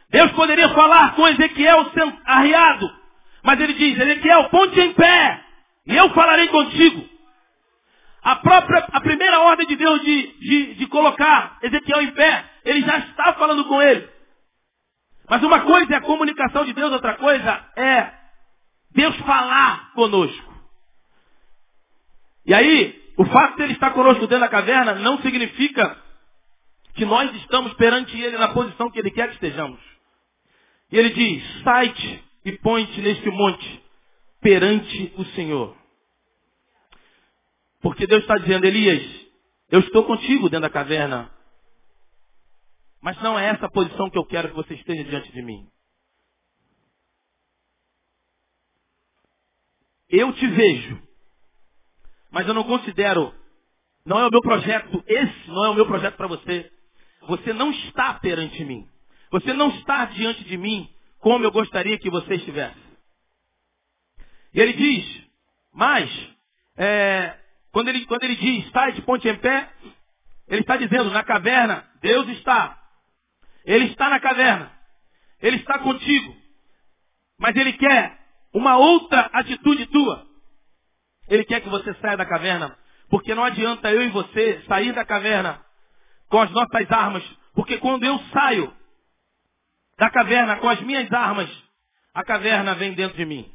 [0.09, 1.91] Deus poderia falar com Ezequiel
[2.25, 2.98] arriado,
[3.43, 5.43] mas ele diz, Ezequiel, ponte em pé,
[5.87, 7.07] e eu falarei contigo.
[8.21, 12.81] A própria, a primeira ordem de Deus de, de, de colocar Ezequiel em pé, ele
[12.81, 14.07] já está falando com ele.
[15.29, 18.11] Mas uma coisa é a comunicação de Deus, outra coisa é
[18.91, 20.49] Deus falar conosco.
[22.45, 25.97] E aí, o fato de ele estar conosco dentro da caverna não significa
[26.95, 29.79] que nós estamos perante ele na posição que ele quer que estejamos.
[30.91, 33.83] E ele diz, sai-te e põe-te neste monte
[34.41, 35.77] perante o Senhor.
[37.81, 39.03] Porque Deus está dizendo, Elias,
[39.69, 41.31] eu estou contigo dentro da caverna.
[43.01, 45.69] Mas não é essa a posição que eu quero que você esteja diante de mim.
[50.09, 51.01] Eu te vejo,
[52.31, 53.31] mas eu não considero,
[54.03, 56.69] não é o meu projeto, esse não é o meu projeto para você.
[57.27, 58.89] Você não está perante mim.
[59.31, 62.79] Você não está diante de mim como eu gostaria que você estivesse.
[64.53, 65.23] E ele diz,
[65.73, 66.09] mas,
[66.77, 67.37] é,
[67.71, 69.69] quando, ele, quando ele diz, está de ponte em pé,
[70.47, 72.77] ele está dizendo, na caverna, Deus está.
[73.63, 74.71] Ele está na caverna.
[75.41, 76.35] Ele está contigo.
[77.39, 78.17] Mas ele quer
[78.53, 80.25] uma outra atitude tua.
[81.27, 82.77] Ele quer que você saia da caverna.
[83.09, 85.63] Porque não adianta eu e você sair da caverna
[86.29, 87.23] com as nossas armas.
[87.53, 88.73] Porque quando eu saio
[89.99, 91.49] da caverna com as minhas armas,
[92.13, 93.51] a caverna vem dentro de mim.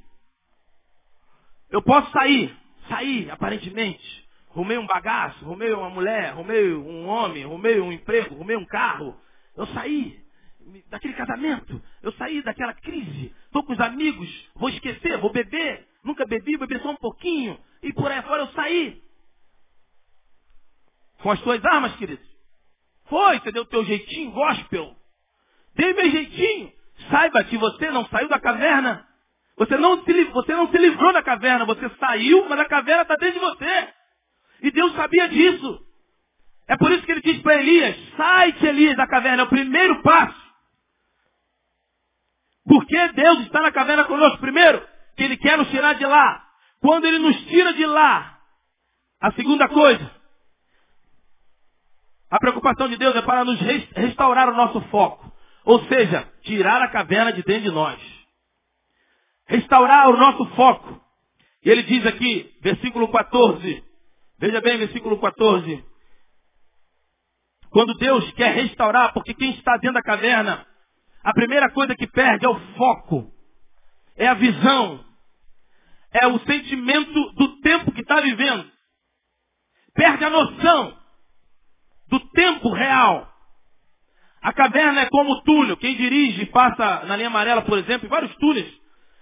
[1.71, 2.55] Eu posso sair,
[2.87, 4.25] sair aparentemente.
[4.49, 9.19] Rumei um bagaço, rumei uma mulher, rumei um homem, rumei um emprego, rumei um carro.
[9.57, 10.23] Eu saí
[10.91, 16.25] daquele casamento, eu saí daquela crise, estou com os amigos, vou esquecer, vou beber, nunca
[16.27, 19.03] bebi, bebi só um pouquinho, e por aí fora eu saí.
[21.21, 22.23] Com as tuas armas, querido.
[23.07, 24.97] Foi, você deu o teu jeitinho, gospel.
[25.75, 26.73] Dei meu jeitinho.
[27.11, 29.07] Saiba que você não saiu da caverna.
[29.57, 31.65] Você não, se, você não se livrou da caverna.
[31.65, 33.89] Você saiu, mas a caverna está dentro de você.
[34.63, 35.81] E Deus sabia disso.
[36.67, 39.43] É por isso que ele diz para Elias, sai-te Elias da caverna.
[39.43, 40.45] É o primeiro passo.
[42.67, 44.39] Porque Deus está na caverna conosco?
[44.39, 44.83] Primeiro,
[45.17, 46.43] que Ele quer nos tirar de lá.
[46.81, 48.39] Quando Ele nos tira de lá,
[49.21, 50.11] a segunda coisa,
[52.31, 55.24] a preocupação de Deus é para nos restaurar o nosso foco.
[55.65, 58.01] Ou seja, tirar a caverna de dentro de nós.
[59.47, 61.01] Restaurar o nosso foco.
[61.65, 63.83] E ele diz aqui, versículo 14.
[64.39, 65.85] Veja bem, versículo 14.
[67.71, 70.67] Quando Deus quer restaurar, porque quem está dentro da caverna,
[71.23, 73.33] a primeira coisa que perde é o foco,
[74.17, 75.05] é a visão,
[76.13, 78.71] é o sentimento do tempo que está vivendo.
[79.95, 80.97] Perde a noção
[82.09, 83.34] do tempo real.
[84.45, 85.75] A caverna é como o túnel.
[85.79, 88.71] Quem dirige passa na linha amarela, por exemplo, em vários túneis.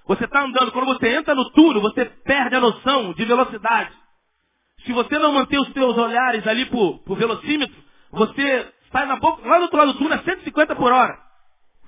[0.05, 3.93] Você está andando, quando você entra no túnel, você perde a noção de velocidade.
[4.85, 7.77] Se você não manter os seus olhares ali para o velocímetro,
[8.11, 11.17] você sai na boca, lá do outro lado do túnel a 150 por hora.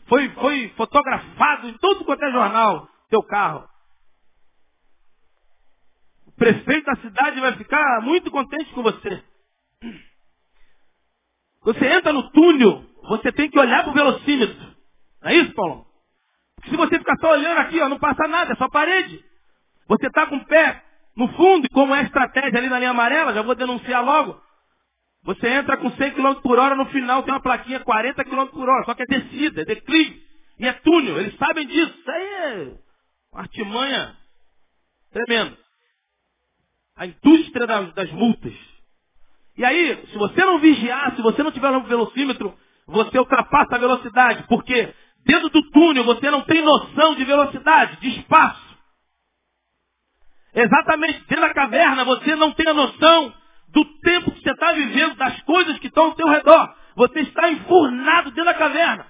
[0.07, 3.68] Foi, foi fotografado em todo quanto é jornal, teu carro.
[6.29, 9.25] O prefeito da cidade vai ficar muito contente com você.
[11.64, 14.74] Você entra no túnel, você tem que olhar para o velocímetro.
[15.22, 15.86] Não é isso, Paulo?
[16.56, 19.22] Porque se você ficar só olhando aqui, ó, não passa nada, é só parede.
[19.88, 20.82] Você está com o pé
[21.16, 24.40] no fundo, e como é a estratégia ali na linha amarela, já vou denunciar logo.
[25.24, 28.68] Você entra com 100 km por hora, no final tem uma plaquinha 40 km por
[28.68, 30.22] hora, só que é descida, é declive.
[30.58, 31.94] E é túnel, eles sabem disso.
[31.98, 32.74] Isso aí é
[33.32, 34.16] uma artimanha
[35.12, 35.56] tremenda.
[36.96, 38.54] A indústria das, das multas.
[39.56, 42.56] E aí, se você não vigiar, se você não tiver um velocímetro,
[42.87, 44.94] você ultrapassa a velocidade, porque
[45.25, 48.62] dentro do túnel você não tem noção de velocidade, de espaço.
[50.55, 53.35] Exatamente dentro da caverna você não tem a noção
[53.68, 56.75] do tempo que você está vivendo, das coisas que estão ao seu redor.
[56.97, 59.07] Você está enfurnado dentro da caverna.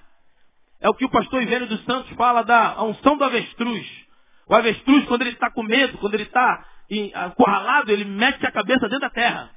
[0.81, 3.87] É o que o pastor Ivênio dos Santos fala da unção do avestruz.
[4.47, 8.87] O avestruz, quando ele está com medo, quando ele está encurralado, ele mete a cabeça
[8.89, 9.51] dentro da terra.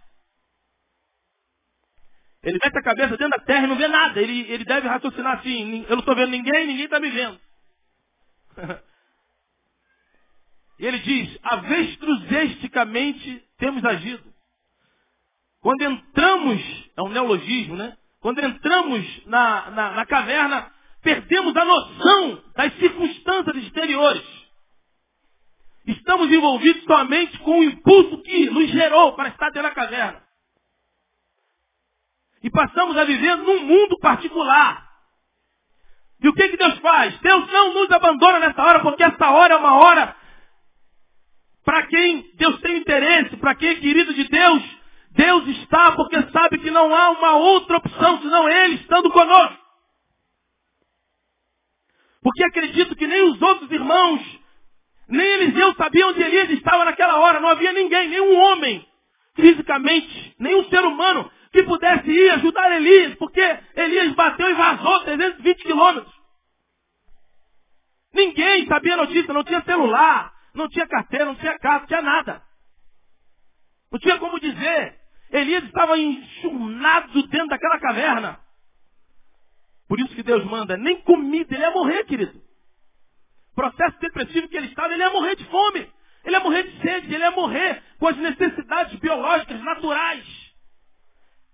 [2.43, 4.21] Ele mete a cabeça dentro da terra e não vê nada.
[4.21, 7.41] Ele, ele deve raciocinar assim, eu não estou vendo ninguém, ninguém está me vendo.
[10.79, 14.23] e ele diz, avestruzesticamente temos agido.
[15.61, 17.97] Quando entramos, é um neologismo, né?
[18.21, 20.73] Quando entramos na, na, na caverna,
[21.03, 24.23] perdemos a noção das circunstâncias exteriores.
[25.87, 30.28] Estamos envolvidos somente com o impulso que nos gerou para estar dentro da caverna.
[32.43, 34.87] E passamos a viver num mundo particular.
[36.23, 37.19] E o que, que Deus faz?
[37.21, 40.17] Deus não nos abandona nessa hora, porque essa hora é uma hora
[41.65, 44.79] para quem Deus tem interesse, para quem é querido de Deus.
[45.11, 49.59] Deus está porque sabe que não há uma outra opção senão Ele estando conosco.
[52.23, 54.21] Porque acredito que nem os outros irmãos,
[55.09, 57.41] nem Eliseu sabiam onde Elias estava naquela hora.
[57.41, 58.87] Não havia ninguém, nenhum homem,
[59.35, 63.41] fisicamente, nenhum ser humano que pudesse ir ajudar Elias, porque
[63.75, 66.19] Elias bateu e vazou 320 quilômetros.
[68.13, 72.03] Ninguém sabia a notícia, não tinha celular, não tinha carteira, não tinha casa, não tinha
[72.03, 72.43] nada.
[73.91, 74.99] Não tinha como dizer.
[75.31, 78.41] Elias estava enxurnado dentro daquela caverna.
[79.89, 82.43] Por isso que Deus manda, nem comida, ele ia morrer, querido.
[83.55, 85.91] Processo depressivo que ele estava, ele ia morrer de fome.
[86.25, 90.48] Ele ia morrer de sede, ele ia morrer com as necessidades biológicas naturais.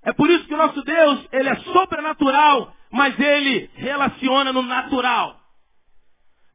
[0.05, 5.41] É por isso que o nosso Deus, ele é sobrenatural, mas ele relaciona no natural.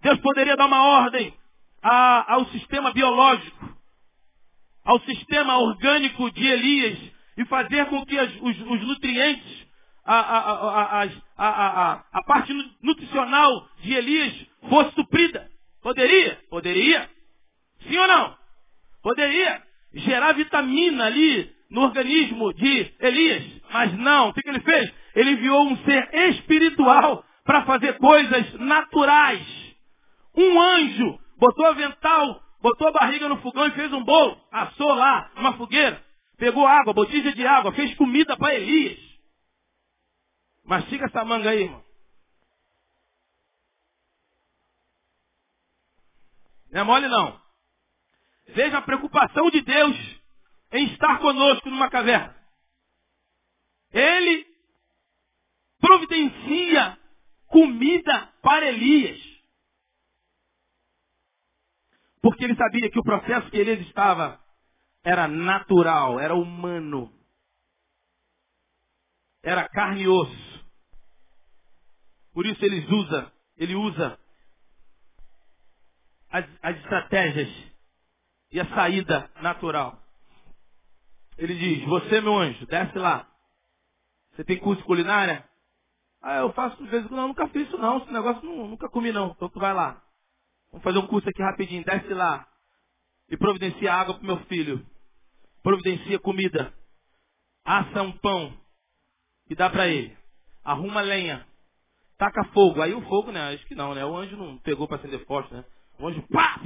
[0.02, 1.34] Deus poderia dar uma ordem
[1.82, 3.78] a, ao sistema biológico,
[4.86, 7.00] ao sistema orgânico de Elias
[7.38, 9.68] e fazer com que as, os, os, nutrientes,
[10.06, 11.04] a, a,
[11.38, 15.50] a, a parte nutricional de Elias fosse suprida.
[15.82, 16.40] Poderia?
[16.50, 17.10] Poderia.
[17.88, 18.38] Sim ou não?
[19.02, 19.64] Poderia.
[19.92, 23.62] Gerar vitamina ali no organismo de Elias.
[23.72, 24.94] Mas não, o que, ele fez?
[25.16, 29.46] Ele enviou um ser espiritual para fazer coisas naturais.
[30.36, 34.40] Um anjo botou avental, botou a barriga no fogão e fez um bolo.
[34.52, 36.04] Assou lá, uma fogueira.
[36.38, 39.00] Pegou água, botija de água, fez comida para Elias.
[40.64, 41.84] Mastiga essa manga aí, irmão.
[46.72, 47.40] Não é mole não.
[48.50, 50.19] Veja a preocupação de Deus
[50.72, 52.36] em estar conosco numa caverna.
[53.92, 54.46] Ele
[55.80, 56.98] providencia
[57.48, 59.20] comida para Elias.
[62.22, 64.40] Porque ele sabia que o processo que Elias estava
[65.04, 67.12] era natural, era humano.
[69.42, 70.66] Era carne e osso.
[72.34, 74.20] Por isso ele usa, ele usa
[76.30, 77.50] as, as estratégias
[78.52, 80.02] e a saída natural.
[81.40, 83.26] Ele diz, você meu anjo, desce lá.
[84.34, 85.48] Você tem curso de culinária?
[86.22, 87.10] Ah, eu faço de vez.
[87.10, 88.00] Não, nunca fiz isso não.
[88.00, 89.32] Esse negócio não, nunca comi não.
[89.32, 90.04] Então tu vai lá.
[90.70, 91.84] Vamos fazer um curso aqui rapidinho.
[91.86, 92.46] Desce lá.
[93.30, 94.86] E providencia água pro meu filho.
[95.64, 96.74] Providencia comida.
[97.64, 98.54] Assa um pão.
[99.50, 100.16] E dá para ele.
[100.64, 101.48] Arruma lenha.
[102.18, 102.82] Taca fogo.
[102.82, 103.54] Aí o fogo, né?
[103.54, 104.04] Acho que não, né?
[104.06, 105.64] O anjo não pegou para acender forte, né?
[105.98, 106.60] O anjo, pá!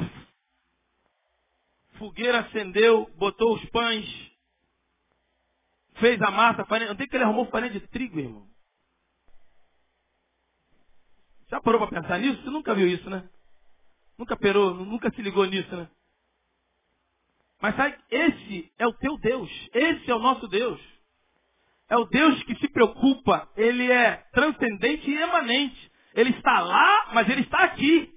[2.00, 4.33] Fogueira acendeu, botou os pães,
[5.96, 6.90] fez a massa, farinha.
[6.90, 8.48] Não tem que ele arrumou farinha de trigo, irmão.
[11.50, 12.42] Já parou para pensar nisso?
[12.42, 13.30] Você nunca viu isso, né?
[14.18, 15.90] Nunca perou, nunca se ligou nisso, né?
[17.62, 19.50] Mas sabe, esse é o teu Deus.
[19.74, 20.82] Esse é o nosso Deus.
[21.90, 23.48] É o Deus que se preocupa.
[23.56, 25.92] Ele é transcendente e emanente.
[26.14, 28.12] Ele está lá, mas ele está aqui.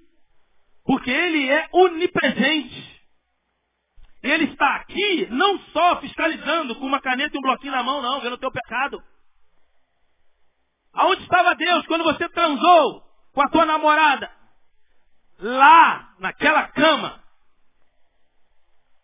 [0.83, 2.96] Porque ele é onipresente.
[4.29, 8.19] Ele está aqui não só fiscalizando com uma caneta e um bloquinho na mão, não,
[8.19, 9.01] vendo o teu pecado.
[10.93, 13.01] Aonde estava Deus quando você transou
[13.33, 14.31] com a tua namorada?
[15.39, 17.23] Lá, naquela cama.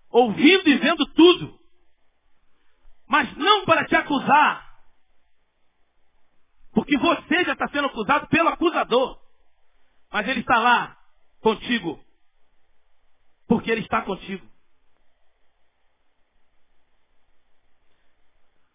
[0.10, 1.60] Ouvindo e vendo tudo.
[3.08, 4.74] Mas não para te acusar.
[6.74, 9.20] Porque você já está sendo acusado pelo acusador.
[10.12, 10.98] Mas ele está lá
[11.40, 12.04] contigo.
[13.48, 14.53] Porque ele está contigo.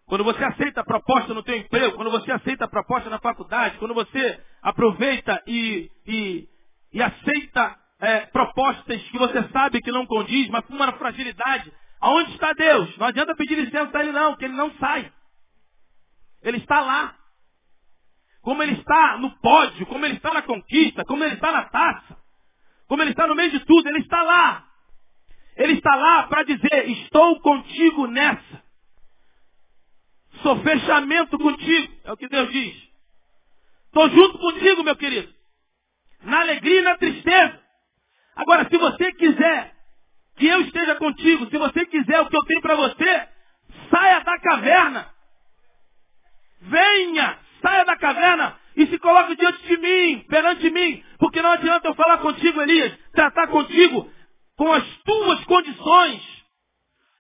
[0.09, 3.77] Quando você aceita a proposta no teu emprego, quando você aceita a proposta na faculdade,
[3.77, 6.49] quando você aproveita e, e,
[6.95, 12.33] e aceita é, propostas que você sabe que não condiz, mas com uma fragilidade, aonde
[12.33, 12.97] está Deus?
[12.97, 15.13] Não adianta pedir licença a Ele não, que Ele não sai.
[16.43, 17.15] Ele está lá.
[18.41, 22.17] Como Ele está no pódio, como Ele está na conquista, como Ele está na taça,
[22.87, 24.65] como Ele está no meio de tudo, Ele está lá.
[25.55, 28.58] Ele está lá para dizer, estou contigo nessa.
[30.43, 31.93] Sou fechamento contigo.
[32.05, 32.75] É o que Deus diz.
[33.87, 35.33] Estou junto contigo, meu querido.
[36.23, 37.61] Na alegria e na tristeza.
[38.37, 39.75] Agora, se você quiser
[40.37, 43.29] que eu esteja contigo, se você quiser o que eu tenho para você,
[43.91, 45.15] saia da caverna.
[46.61, 51.03] Venha, saia da caverna e se coloque diante de mim, perante mim.
[51.19, 54.09] Porque não adianta eu falar contigo, Elias, tratar contigo
[54.57, 56.38] com as tuas condições.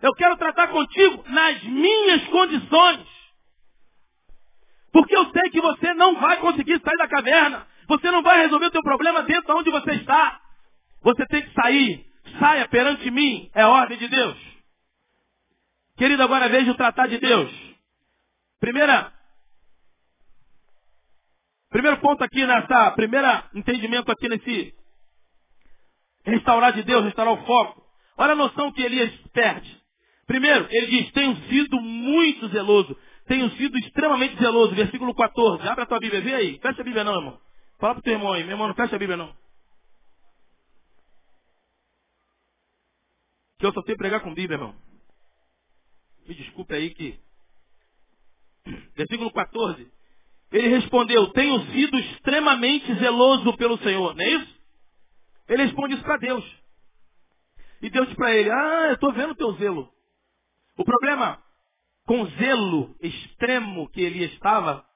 [0.00, 3.06] Eu quero tratar contigo nas minhas condições.
[4.92, 7.66] Porque eu sei que você não vai conseguir sair da caverna.
[7.88, 10.40] Você não vai resolver o teu problema dentro de onde você está.
[11.02, 12.06] Você tem que sair.
[12.38, 13.50] Saia perante mim.
[13.54, 14.36] É ordem de Deus.
[15.96, 17.50] Querido, agora veja o tratar de Deus.
[18.60, 19.12] Primeira,
[21.70, 24.74] primeiro ponto aqui nessa, primeira entendimento aqui nesse
[26.24, 27.84] restaurar de Deus, restaurar o foco.
[28.16, 29.77] Olha a noção que Elias perde.
[30.28, 32.94] Primeiro, ele diz, tenho sido muito zeloso.
[33.26, 34.74] Tenho sido extremamente zeloso.
[34.74, 35.66] Versículo 14.
[35.66, 36.58] Abre a tua Bíblia, vê aí.
[36.58, 37.40] Fecha a Bíblia não, irmão.
[37.80, 38.42] Fala pro teu irmão aí.
[38.44, 39.34] Meu irmão, não fecha a Bíblia não.
[43.58, 44.74] Que eu só que pregar com Bíblia, irmão.
[46.26, 47.18] Me desculpe aí que...
[48.94, 49.90] Versículo 14.
[50.52, 54.14] Ele respondeu, tenho sido extremamente zeloso pelo Senhor.
[54.14, 54.58] Não é isso?
[55.48, 56.44] Ele responde isso para Deus.
[57.80, 59.97] E Deus diz para ele, ah, eu estou vendo o teu zelo.
[60.78, 61.42] O problema
[62.06, 64.86] com o zelo extremo que ele estava,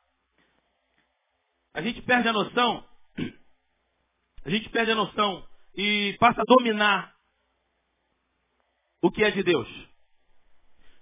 [1.75, 2.89] a gente perde a noção,
[4.45, 7.13] a gente perde a noção e passa a dominar
[9.03, 9.69] o que é de Deus.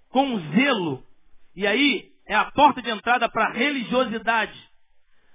[0.09, 1.05] Com o zelo,
[1.55, 4.69] e aí é a porta de entrada para a religiosidade.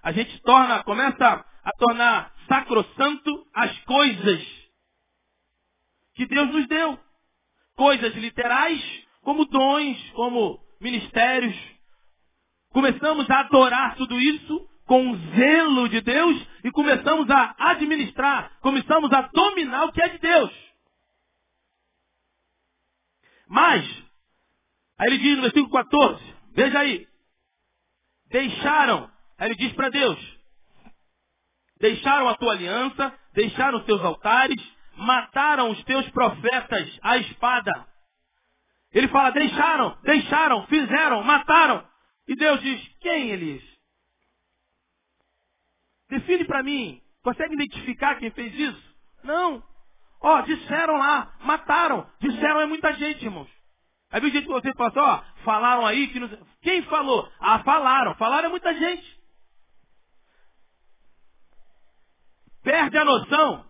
[0.02, 4.44] A gente torna, começa a tornar sacrossanto as coisas
[6.14, 6.98] que Deus nos deu.
[7.76, 8.95] Coisas literais,
[9.26, 11.56] como dons, como ministérios.
[12.70, 19.12] Começamos a adorar tudo isso com o zelo de Deus e começamos a administrar, começamos
[19.12, 20.52] a dominar o que é de Deus.
[23.48, 23.84] Mas,
[24.96, 27.08] aí ele diz no versículo 14, veja aí,
[28.26, 30.38] deixaram, aí ele diz para Deus,
[31.80, 34.62] deixaram a tua aliança, deixaram os teus altares,
[34.96, 37.95] mataram os teus profetas à espada.
[38.96, 41.86] Ele fala, deixaram, deixaram, fizeram, mataram.
[42.26, 43.62] E Deus diz, quem eles?
[46.08, 47.02] Define para mim.
[47.22, 48.96] Consegue identificar quem fez isso?
[49.22, 49.62] Não.
[50.22, 52.10] Ó, oh, disseram lá, mataram.
[52.20, 53.50] Disseram é muita gente, irmãos.
[54.10, 56.30] Aí viu gente que você fala assim, ó, falaram aí que não...
[56.62, 57.30] Quem falou?
[57.38, 58.14] Ah, falaram.
[58.14, 59.20] Falaram é muita gente.
[62.62, 63.66] Perde a noção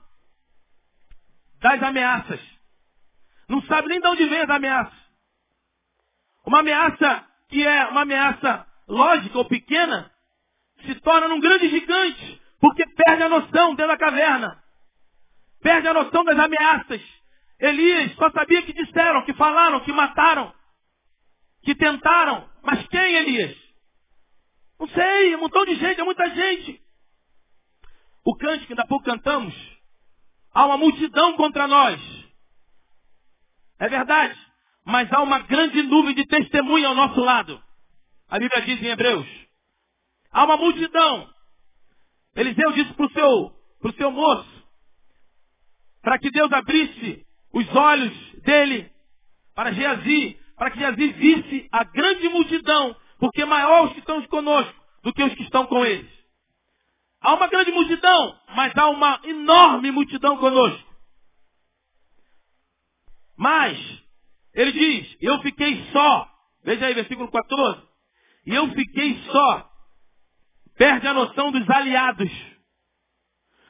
[1.58, 2.40] das ameaças.
[3.48, 5.05] Não sabe nem de onde vem as ameaças.
[6.46, 10.10] Uma ameaça que é uma ameaça lógica ou pequena,
[10.84, 14.62] se torna num grande gigante, porque perde a noção dentro da caverna.
[15.60, 17.02] Perde a noção das ameaças.
[17.58, 20.54] Elias só sabia que disseram, que falaram, que mataram,
[21.62, 22.48] que tentaram.
[22.62, 23.56] Mas quem, Elias?
[24.78, 26.80] Não sei, um montão de gente, é muita gente.
[28.24, 29.54] O cântico que ainda pouco cantamos,
[30.52, 32.00] há uma multidão contra nós.
[33.78, 34.45] É verdade.
[34.86, 37.60] Mas há uma grande nuvem de testemunha ao nosso lado.
[38.28, 39.26] A Bíblia diz em Hebreus.
[40.30, 41.28] Há uma multidão.
[42.36, 44.66] Eliseu disse para o seu, pro seu moço,
[46.02, 48.12] para que Deus abrisse os olhos
[48.42, 48.88] dele
[49.56, 54.86] para Geazi, para que Geazi visse a grande multidão, porque maior os que estão conosco
[55.02, 56.10] do que os que estão com eles.
[57.20, 60.94] Há uma grande multidão, mas há uma enorme multidão conosco.
[63.36, 64.05] Mas,
[64.56, 66.28] ele diz, eu fiquei só.
[66.64, 67.82] Veja aí, versículo 14.
[68.46, 69.70] E eu fiquei só.
[70.78, 72.30] Perde a noção dos aliados.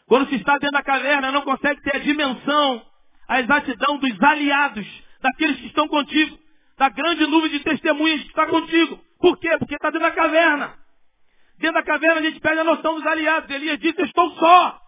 [0.06, 2.86] Quando se está dentro da caverna, não consegue ter a dimensão,
[3.28, 4.86] a exatidão dos aliados,
[5.20, 6.38] daqueles que estão contigo,
[6.78, 8.96] da grande nuvem de testemunhas que está contigo.
[9.18, 9.58] Por quê?
[9.58, 10.78] Porque está dentro da caverna.
[11.58, 13.50] Dentro da caverna a gente perde a noção dos aliados.
[13.50, 14.80] Elias disse, eu estou só.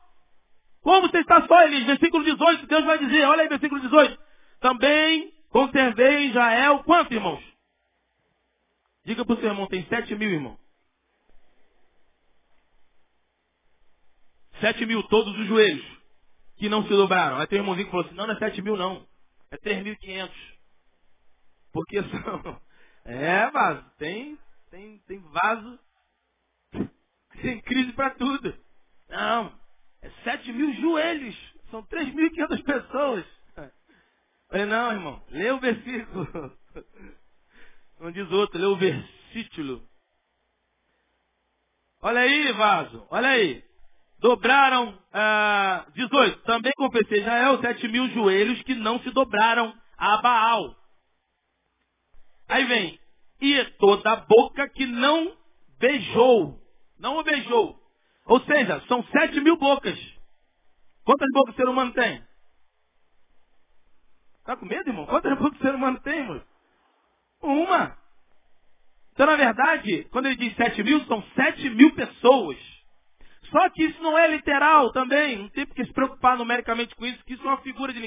[0.80, 1.86] Como você está só, Elias?
[1.86, 4.16] Versículo 18, Deus vai dizer, olha aí, versículo 18.
[4.60, 7.42] Também conservei Israel, quanto, irmãos?
[9.04, 10.58] Diga para o seu irmão, tem sete mil, irmão.
[14.60, 15.98] Sete mil, todos os joelhos
[16.56, 17.38] que não se dobraram.
[17.38, 19.06] Aí tem um irmãozinho que falou assim, não, não é sete mil não.
[19.50, 20.36] É três mil e quinhentos.
[21.72, 22.60] Porque são...
[23.04, 23.82] É, vaso.
[23.96, 24.38] Tem,
[24.70, 25.78] tem, tem vaso.
[27.40, 28.54] Tem crise para tudo.
[29.08, 29.58] Não.
[30.02, 31.34] É sete mil joelhos.
[31.70, 33.24] São três mil e quinhentas pessoas.
[34.48, 35.24] Falei, não, irmão.
[35.30, 36.56] Lê o versículo.
[38.00, 39.86] Não diz outro, lê o versículo.
[42.00, 43.06] Olha aí, vaso.
[43.10, 43.68] Olha aí
[44.18, 50.76] dobraram, ah, 18, também confessei Israel sete mil joelhos que não se dobraram a Baal.
[52.48, 52.98] Aí vem,
[53.40, 55.36] e toda boca que não
[55.78, 56.60] beijou,
[56.98, 57.78] não o beijou.
[58.26, 59.98] Ou seja, são sete mil bocas.
[61.04, 62.22] Quantas bocas o ser humano tem?
[64.48, 65.04] Tá com medo, irmão?
[65.04, 66.42] Quantas bocas o ser humano tem, irmão?
[67.42, 67.98] Uma.
[69.12, 72.56] Então, na verdade, quando ele diz sete mil, são sete mil pessoas
[73.50, 77.22] Só que isso não é literal também, não tem porque se preocupar numericamente com isso,
[77.26, 78.00] que isso é uma figura de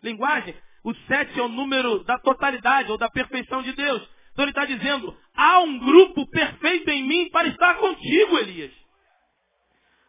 [0.00, 0.54] linguagem.
[0.84, 4.08] O sete é o número da totalidade ou da perfeição de Deus.
[4.30, 8.72] Então ele está dizendo, há um grupo perfeito em mim para estar contigo, Elias.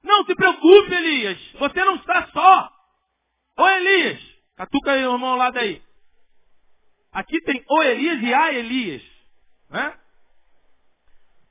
[0.03, 1.51] Não se preocupe, Elias.
[1.57, 2.71] Você não está só.
[3.57, 4.28] Ô Elias,
[4.59, 5.81] catuca aí irmão lá daí.
[7.13, 9.01] Aqui tem o Elias e a Elias.
[9.69, 9.97] Né?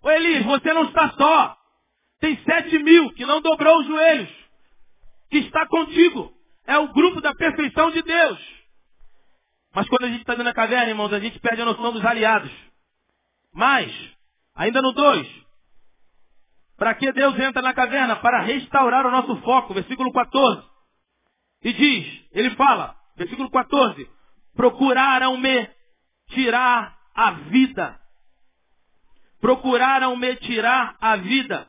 [0.03, 1.57] Ô Elias, você não está só.
[2.21, 4.31] Tem sete mil que não dobrou os joelhos.
[5.31, 6.35] Que está contigo.
[6.67, 8.39] É o grupo da perfeição de Deus.
[9.75, 12.05] Mas quando a gente está dentro da caverna, irmãos, a gente perde a noção dos
[12.05, 12.51] aliados.
[13.55, 13.91] Mas,
[14.55, 15.27] ainda no 2.
[16.77, 18.17] Para que Deus entra na caverna?
[18.17, 19.73] Para restaurar o nosso foco.
[19.73, 20.63] Versículo 14.
[21.63, 24.09] E diz, ele fala, versículo 14,
[24.55, 25.69] procuraram-me
[26.29, 28.01] tirar a vida.
[29.41, 31.69] Procuraram-me tirar a vida.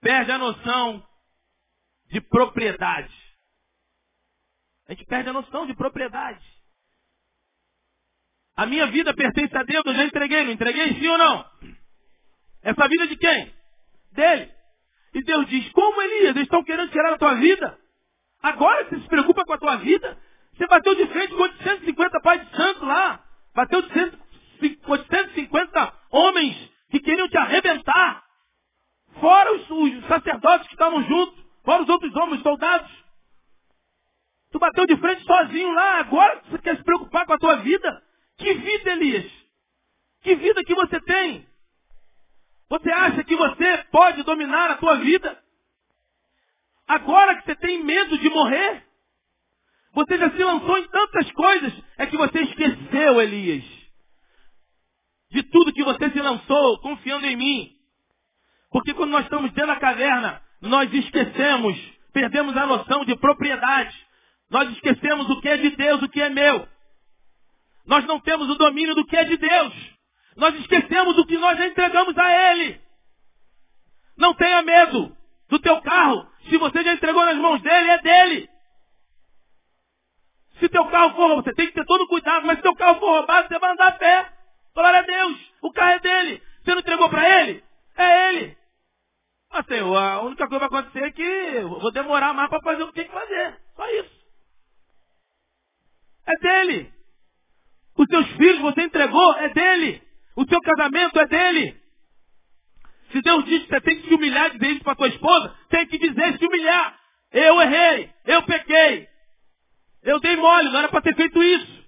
[0.00, 1.06] Perde a noção
[2.10, 3.14] de propriedade.
[4.88, 6.44] A gente perde a noção de propriedade.
[8.56, 11.50] A minha vida pertence a Deus, eu já entreguei, não entreguei sim ou não?
[12.62, 13.54] Essa vida de quem?
[14.12, 14.52] Dele.
[15.14, 17.78] E Deus diz, como Elias, eles estão querendo tirar a tua vida?
[18.42, 20.18] Agora você se preocupa com a tua vida?
[20.60, 23.24] Você bateu de frente com 850 pais de santo lá.
[23.54, 24.18] Bateu de
[24.86, 28.22] 850 homens que queriam te arrebentar.
[29.18, 31.42] Fora os, os sacerdotes que estavam juntos.
[31.64, 32.90] Fora os outros homens, soldados.
[34.52, 36.00] Tu bateu de frente sozinho lá.
[36.00, 38.02] Agora você quer se preocupar com a tua vida?
[38.36, 39.32] Que vida, Elias?
[40.20, 41.48] Que vida que você tem?
[42.68, 45.42] Você acha que você pode dominar a tua vida?
[46.86, 48.89] Agora que você tem medo de morrer?
[49.92, 53.64] Você já se lançou em tantas coisas, é que você esqueceu, Elias.
[55.30, 57.72] De tudo que você se lançou, confiando em mim.
[58.70, 61.76] Porque quando nós estamos dentro da caverna, nós esquecemos,
[62.12, 63.96] perdemos a noção de propriedade.
[64.50, 66.68] Nós esquecemos o que é de Deus, o que é meu.
[67.86, 69.74] Nós não temos o domínio do que é de Deus.
[70.36, 72.80] Nós esquecemos o que nós entregamos a Ele.
[74.16, 75.16] Não tenha medo
[75.48, 76.26] do teu carro.
[76.48, 78.49] Se você já entregou nas mãos dele, é dele.
[80.60, 83.10] Se teu carro for, você tem que ter todo cuidado, mas se teu carro for
[83.10, 84.30] roubado, você vai andar a pé.
[84.74, 85.52] Glória a Deus.
[85.62, 86.42] O carro é dele.
[86.62, 87.64] Você não entregou para ele?
[87.96, 88.56] É ele.
[89.50, 92.60] Mas, Senhor, a única coisa que vai acontecer é que eu vou demorar mais para
[92.60, 93.58] fazer o que tem que fazer.
[93.74, 94.20] Só isso.
[96.26, 96.92] É dele.
[97.96, 100.02] Os teus filhos você entregou, é dele.
[100.36, 101.80] O teu casamento é dele.
[103.10, 105.86] Se Deus diz que você tem que se humilhar de dentro para tua esposa, tem
[105.86, 106.98] que dizer se humilhar.
[107.32, 109.08] Eu errei, eu pequei,
[110.02, 111.84] eu dei mole, não era para ter feito isso.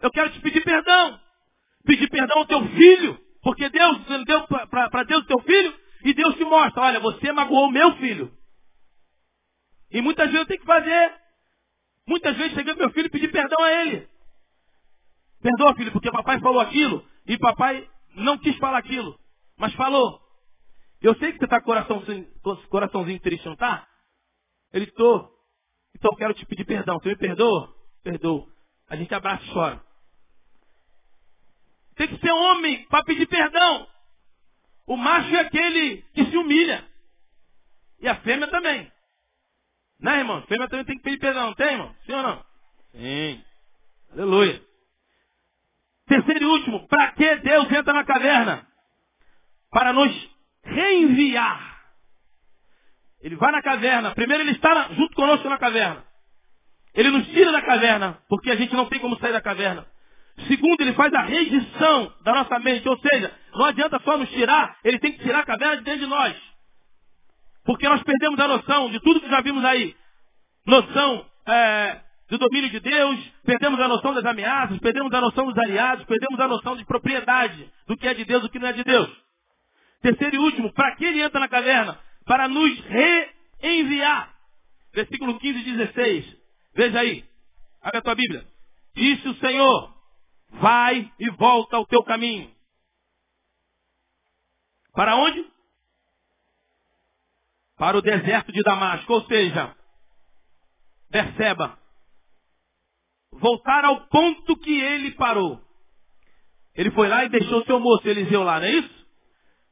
[0.00, 1.20] Eu quero te pedir perdão.
[1.84, 5.74] Pedir perdão ao teu filho, porque Deus deu para Deus teu filho,
[6.04, 8.32] e Deus te mostra, olha, você magoou o meu filho.
[9.90, 11.14] E muitas vezes eu tenho que fazer.
[12.06, 14.08] Muitas vezes cheguei meu filho e pedir perdão a ele.
[15.40, 19.18] Perdoa, filho, porque papai falou aquilo e papai não quis falar aquilo,
[19.56, 20.20] mas falou.
[21.00, 22.26] Eu sei que você está com coraçãozinho,
[22.70, 23.86] coraçãozinho triste, não está?
[24.72, 25.37] Ele estou.
[25.98, 26.98] Então eu quero te pedir perdão.
[26.98, 27.74] Você me perdoa?
[28.02, 28.46] Perdoa.
[28.88, 29.82] A gente abraça e chora.
[31.96, 33.86] Tem que ser homem para pedir perdão.
[34.86, 36.88] O macho é aquele que se humilha.
[38.00, 38.90] E a fêmea também.
[40.00, 40.38] Né, irmão?
[40.38, 41.94] A fêmea também tem que pedir perdão, não tem, irmão?
[42.06, 42.44] Sim ou não?
[42.92, 43.44] Sim.
[44.12, 44.62] Aleluia.
[46.06, 48.66] Terceiro e último, para que Deus entra na caverna?
[49.70, 50.30] Para nos
[50.62, 51.67] reenviar.
[53.22, 54.14] Ele vai na caverna.
[54.14, 56.04] Primeiro ele está junto conosco na caverna.
[56.94, 59.86] Ele nos tira da caverna, porque a gente não tem como sair da caverna.
[60.46, 62.88] Segundo, ele faz a redição da nossa mente.
[62.88, 66.00] Ou seja, não adianta só nos tirar, ele tem que tirar a caverna de dentro
[66.00, 66.36] de nós.
[67.64, 69.94] Porque nós perdemos a noção de tudo que já vimos aí.
[70.64, 72.00] Noção é,
[72.30, 76.38] do domínio de Deus, perdemos a noção das ameaças, perdemos a noção dos aliados, perdemos
[76.40, 78.84] a noção de propriedade, do que é de Deus e do que não é de
[78.84, 79.08] Deus.
[80.02, 81.98] Terceiro e último, para que ele entra na caverna?
[82.28, 82.78] Para nos
[83.60, 84.36] reenviar.
[84.92, 86.36] Versículo 15 e 16.
[86.74, 87.24] Veja aí.
[87.80, 88.46] Abre a tua Bíblia.
[88.94, 89.94] Disse o Senhor,
[90.50, 92.54] vai e volta ao teu caminho.
[94.92, 95.46] Para onde?
[97.76, 99.10] Para o deserto de Damasco.
[99.10, 99.74] Ou seja,
[101.10, 101.78] perceba,
[103.32, 105.64] voltar ao ponto que ele parou.
[106.74, 108.97] Ele foi lá e deixou seu moço Eliseu lá, não é isso?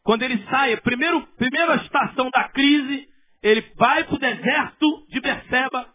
[0.07, 3.09] Quando ele sai, primeiro, primeira estação da crise,
[3.43, 5.89] ele vai para o deserto de Berseba,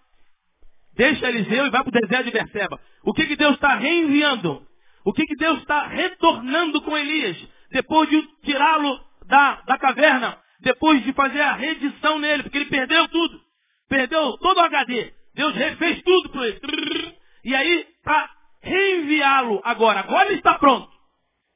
[0.93, 2.77] deixa Eliseu e vai para o deserto de Berseba.
[3.05, 4.67] O que, que Deus está reenviando?
[5.05, 7.37] O que, que Deus está retornando com Elias?
[7.71, 13.07] Depois de tirá-lo da, da caverna, depois de fazer a redição nele, porque ele perdeu
[13.07, 13.39] tudo.
[13.87, 15.13] Perdeu todo o HD.
[15.33, 17.17] Deus refez tudo para ele.
[17.45, 18.29] E aí, para
[18.61, 20.01] reenviá-lo agora.
[20.01, 20.91] Agora ele está pronto.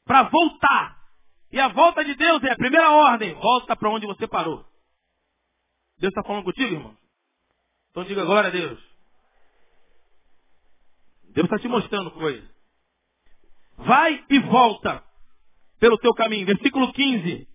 [0.05, 0.94] Para voltar.
[1.55, 3.33] E a volta de Deus é a primeira ordem.
[3.35, 4.65] Volta para onde você parou.
[5.97, 6.97] Deus está falando contigo, irmão?
[7.89, 8.77] Então diga agora a Deus.
[11.29, 12.45] Deus está te mostrando coisa.
[13.77, 15.01] Vai e volta
[15.79, 16.45] pelo teu caminho.
[16.45, 17.47] Versículo 15.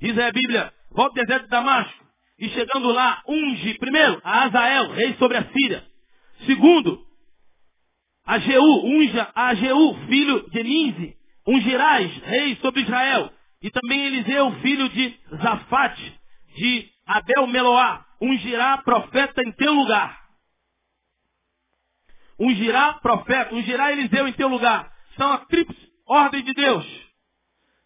[0.00, 2.04] Diz a Bíblia, volta ao deserto de Damasco.
[2.40, 5.88] E chegando lá, unge, primeiro, a Azael, rei sobre a Síria.
[6.44, 7.06] Segundo,
[8.26, 11.21] a Jeú, unja a Jeú, filho de Ninze.
[11.46, 13.32] Ungirás, rei sobre Israel.
[13.62, 16.20] E também Eliseu, filho de Zafate,
[16.56, 18.04] de Abel Meloá.
[18.20, 20.20] Ungirá profeta em teu lugar.
[22.38, 24.92] Ungirá profeta, ungirá Eliseu em teu lugar.
[25.16, 26.84] São a tríplice ordem de Deus.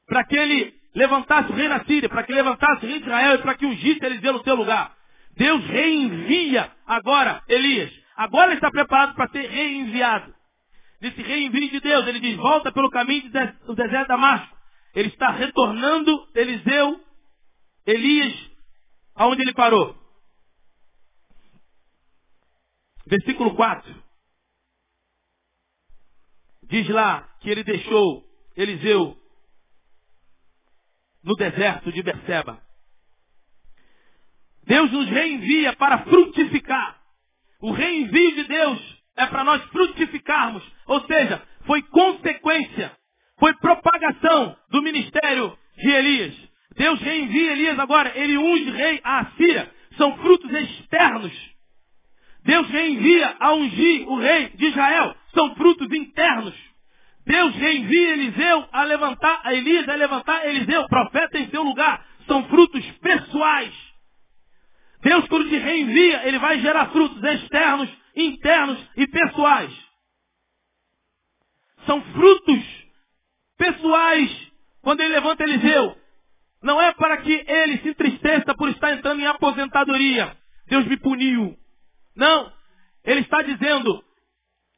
[0.06, 3.34] Para que ele levantasse o rei na Síria, para que levantasse o rei de Israel
[3.34, 4.94] e para que ungisse Eliseu no seu lugar.
[5.36, 7.92] Deus reenvia agora Elias.
[8.16, 10.34] Agora ele está preparado para ser reenviado.
[11.00, 13.30] Nesse reenvio de Deus, ele diz, volta pelo caminho
[13.66, 14.56] do deserto de Damasco.
[14.94, 17.04] Ele está retornando Eliseu,
[17.84, 18.50] Elias,
[19.14, 19.94] aonde ele parou.
[23.06, 24.04] Versículo 4.
[26.64, 28.24] Diz lá que ele deixou
[28.56, 29.16] Eliseu
[31.22, 32.60] no deserto de Berseba.
[34.64, 37.00] Deus nos reenvia para frutificar.
[37.60, 40.62] O reenvio de Deus é para nós frutificarmos.
[40.86, 42.92] Ou seja, foi consequência,
[43.38, 46.34] foi propagação do ministério de Elias.
[46.76, 49.70] Deus reenvia Elias agora, ele unge rei a Assíria.
[49.96, 51.32] São frutos externos.
[52.44, 55.16] Deus reenvia a ungir o rei de Israel.
[55.34, 56.54] São frutos internos.
[57.26, 62.06] Deus reenvia Eliseu a levantar, a Elias a levantar Eliseu, profeta em seu lugar.
[62.26, 63.74] São frutos pessoais.
[65.02, 69.72] Deus, quando te reenvia, ele vai gerar frutos externos, internos e pessoais.
[71.84, 72.64] São frutos
[73.56, 75.96] pessoais quando ele levanta Eliseu.
[76.62, 80.36] Não é para que ele se entristeça por estar entrando em aposentadoria.
[80.66, 81.56] Deus me puniu.
[82.16, 82.52] Não.
[83.04, 84.02] Ele está dizendo,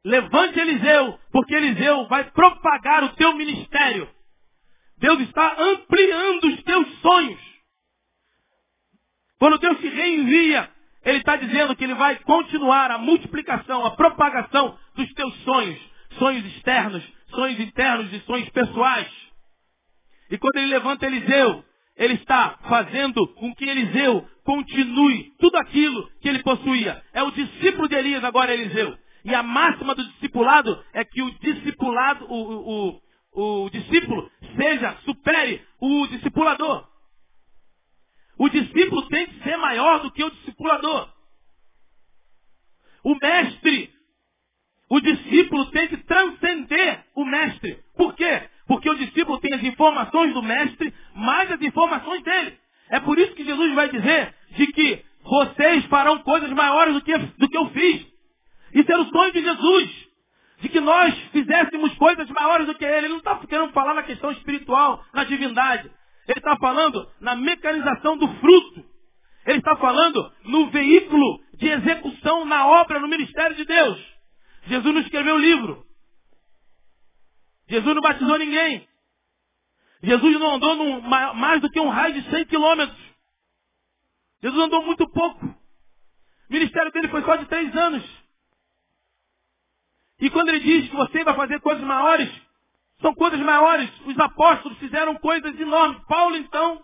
[0.05, 4.09] Levante Eliseu, porque Eliseu vai propagar o teu ministério.
[4.99, 7.41] Deus está ampliando os teus sonhos.
[9.39, 10.71] Quando Deus te reenvia,
[11.05, 15.79] Ele está dizendo que Ele vai continuar a multiplicação, a propagação dos teus sonhos.
[16.19, 19.09] Sonhos externos, sonhos internos e sonhos pessoais.
[20.31, 21.65] E quando Ele levanta Eliseu,
[21.97, 27.03] Ele está fazendo com que Eliseu continue tudo aquilo que ele possuía.
[27.13, 28.97] É o discípulo de Elias agora, Eliseu.
[29.23, 32.99] E a máxima do discipulado é que o discipulado, o,
[33.35, 36.87] o, o discípulo seja, supere o discipulador.
[38.39, 41.09] O discípulo tem que ser maior do que o discipulador.
[43.03, 43.91] O mestre,
[44.89, 47.83] o discípulo tem que transcender o mestre.
[47.97, 48.49] Por quê?
[48.67, 52.59] Porque o discípulo tem as informações do mestre, mais as informações dele.
[52.91, 57.17] É por isso que Jesus vai dizer de que vocês farão coisas maiores do que,
[57.17, 58.07] do que eu fiz.
[58.73, 60.09] Isso era o sonho de Jesus.
[60.61, 63.07] De que nós fizéssemos coisas maiores do que ele.
[63.07, 65.91] Ele não está querendo falar na questão espiritual, na divindade.
[66.29, 68.85] Ele está falando na mecanização do fruto.
[69.47, 73.99] Ele está falando no veículo de execução na obra, no ministério de Deus.
[74.65, 75.87] Jesus não escreveu o livro.
[77.67, 78.87] Jesus não batizou ninguém.
[80.03, 82.99] Jesus não andou num, mais do que um raio de 100 quilômetros.
[84.43, 85.47] Jesus andou muito pouco.
[85.47, 88.05] O ministério dele foi só de três anos.
[90.21, 92.31] E quando ele diz que você vai fazer coisas maiores,
[93.01, 93.91] são coisas maiores.
[94.07, 96.03] Os apóstolos fizeram coisas enormes.
[96.07, 96.83] Paulo, então,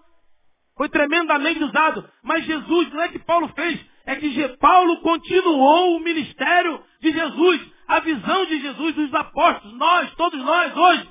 [0.76, 2.08] foi tremendamente usado.
[2.22, 7.72] Mas Jesus, não é que Paulo fez, é que Paulo continuou o ministério de Jesus,
[7.88, 9.76] a visão de Jesus, dos apóstolos.
[9.76, 11.08] Nós, todos nós, hoje,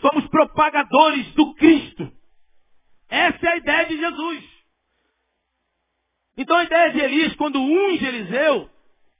[0.00, 2.12] somos propagadores do Cristo.
[3.08, 4.52] Essa é a ideia de Jesus.
[6.36, 8.70] Então a ideia de Elias, quando unge Eliseu,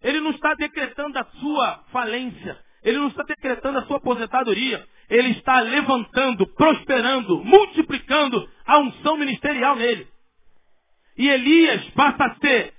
[0.02, 2.58] ele não está decretando a sua falência.
[2.82, 4.86] Ele não está decretando a sua aposentadoria.
[5.08, 10.08] Ele está levantando, prosperando, multiplicando a unção ministerial nele.
[11.16, 12.74] E Elias passa a ser,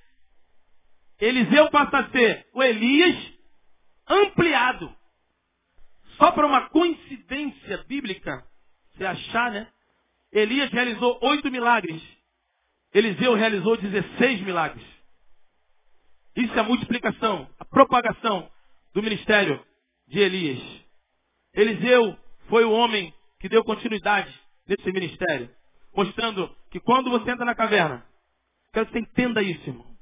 [1.20, 3.16] Eliseu passa a ser o Elias
[4.10, 4.94] ampliado.
[6.18, 8.44] Só para uma coincidência bíblica,
[8.98, 9.68] se achar, né?
[10.32, 12.02] Elias realizou oito milagres.
[12.94, 14.86] Eliseu realizou 16 milagres.
[16.36, 18.50] Isso é a multiplicação, a propagação
[18.94, 19.64] do ministério
[20.08, 20.62] de Elias.
[21.54, 22.18] Eliseu
[22.50, 24.34] foi o homem que deu continuidade
[24.68, 25.50] nesse ministério.
[25.96, 28.04] mostrando que quando você entra na caverna,
[28.74, 29.96] quero que você entenda isso, irmão.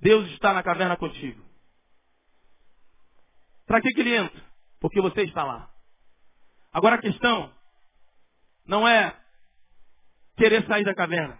[0.00, 1.40] Deus está na caverna contigo.
[3.64, 4.42] Para que, que ele entra?
[4.80, 5.70] Porque você está lá.
[6.72, 7.54] Agora a questão
[8.66, 9.16] não é
[10.36, 11.38] querer sair da caverna.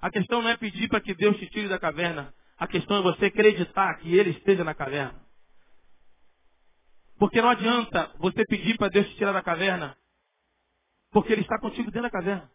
[0.00, 2.34] A questão não é pedir para que Deus te tire da caverna.
[2.58, 5.27] A questão é você acreditar que Ele esteja na caverna.
[7.18, 9.96] Porque não adianta você pedir para Deus te tirar da caverna,
[11.10, 12.50] porque Ele está contigo dentro da caverna.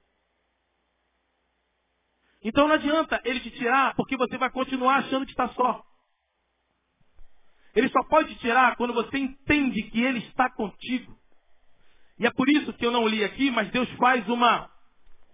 [2.41, 5.83] Então não adianta Ele te tirar, porque você vai continuar achando que está só.
[7.75, 11.17] Ele só pode te tirar quando você entende que Ele está contigo.
[12.19, 14.71] E é por isso que eu não li aqui, mas Deus faz uma,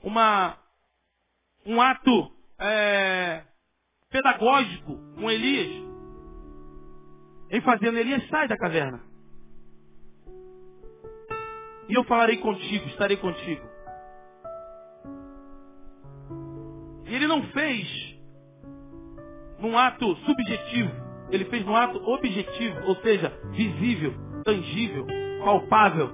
[0.02, 0.58] uma,
[1.66, 3.46] um ato é,
[4.10, 5.88] pedagógico com Elias.
[7.52, 9.09] Em fazendo Elias sai da caverna.
[11.90, 13.68] E eu falarei contigo, estarei contigo.
[17.08, 18.20] E ele não fez
[19.60, 20.92] num ato subjetivo,
[21.32, 24.14] ele fez num ato objetivo, ou seja, visível,
[24.46, 25.08] tangível,
[25.44, 26.12] palpável.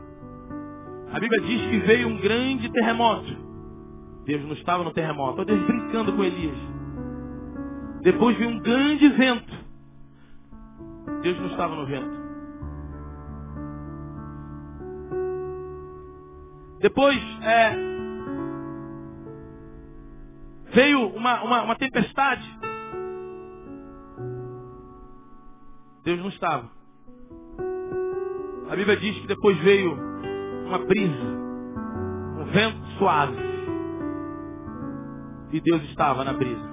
[1.12, 3.46] A Bíblia diz que veio um grande terremoto.
[4.26, 6.58] Deus não estava no terremoto, Deus brincando com Elias.
[8.02, 9.54] Depois veio um grande vento.
[11.22, 12.25] Deus não estava no vento.
[16.86, 17.76] Depois é,
[20.72, 22.48] veio uma, uma, uma tempestade.
[26.04, 26.70] Deus não estava.
[28.70, 29.98] A Bíblia diz que depois veio
[30.68, 31.24] uma brisa,
[32.38, 33.36] um vento suave.
[35.54, 36.70] E Deus estava na brisa.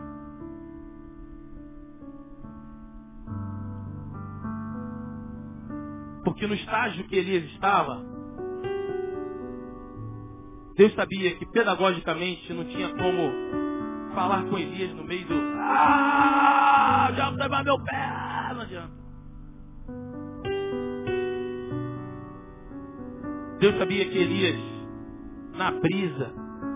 [6.22, 8.11] Porque no estágio que Elias estava,
[10.76, 13.32] Deus sabia que pedagogicamente não tinha como
[14.14, 15.34] falar com Elias no meio do.
[15.58, 18.54] Ah, já vai meu pé!
[18.54, 19.02] Não adianta.
[23.58, 24.58] Deus sabia que Elias,
[25.54, 26.32] na brisa,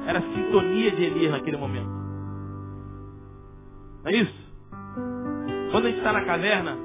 [0.06, 1.88] era a sintonia de Elias naquele momento.
[4.04, 4.46] Não é isso?
[5.72, 6.76] Quando a gente está na caverna,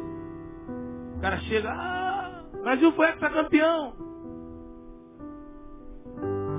[1.18, 4.11] o cara chega, ah, Brasil foi campeão.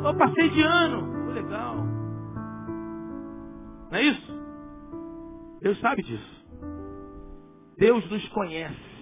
[0.05, 1.25] Eu passei de ano.
[1.25, 1.77] Foi legal.
[3.91, 4.43] Não é isso?
[5.61, 6.45] Deus sabe disso.
[7.79, 8.93] Deus nos conhece.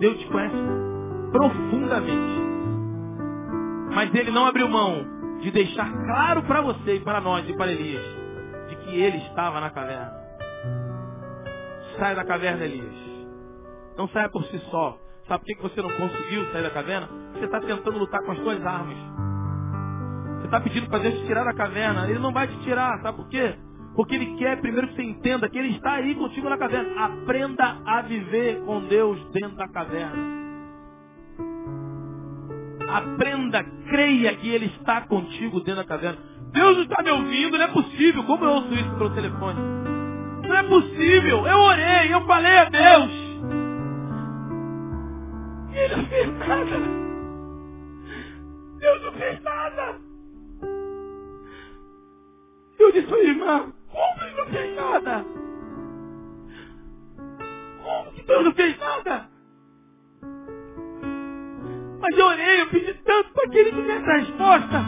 [0.00, 0.56] Deus te conhece
[1.32, 2.48] profundamente.
[3.94, 7.72] Mas ele não abriu mão de deixar claro para você e para nós e para
[7.72, 8.04] Elias
[8.68, 10.12] de que ele estava na caverna.
[11.98, 12.94] Sai da caverna, Elias.
[13.96, 14.98] Não saia por si só.
[15.26, 17.08] Sabe por que você não conseguiu sair da caverna?
[17.32, 18.96] Você está tentando lutar com as suas armas.
[20.48, 22.08] Está pedindo para Deus te tirar da caverna.
[22.08, 23.54] Ele não vai te tirar, sabe por quê?
[23.94, 27.04] Porque Ele quer primeiro que você entenda que Ele está aí contigo na caverna.
[27.04, 30.16] Aprenda a viver com Deus dentro da caverna.
[32.88, 36.18] Aprenda, creia que Ele está contigo dentro da caverna.
[36.50, 38.24] Deus não está me ouvindo, não é possível.
[38.24, 39.60] Como eu ouço isso pelo telefone?
[40.48, 41.46] Não é possível.
[41.46, 43.12] Eu orei, eu falei a Deus.
[45.74, 46.76] Ele não fez nada.
[48.78, 50.07] Deus não fez nada.
[52.78, 55.24] Eu disse irmã, como ele não fez nada?
[57.82, 59.28] Como que Deus não fez nada?
[62.00, 64.84] Mas eu orei, eu pedi tanto para que ele me desse a resposta.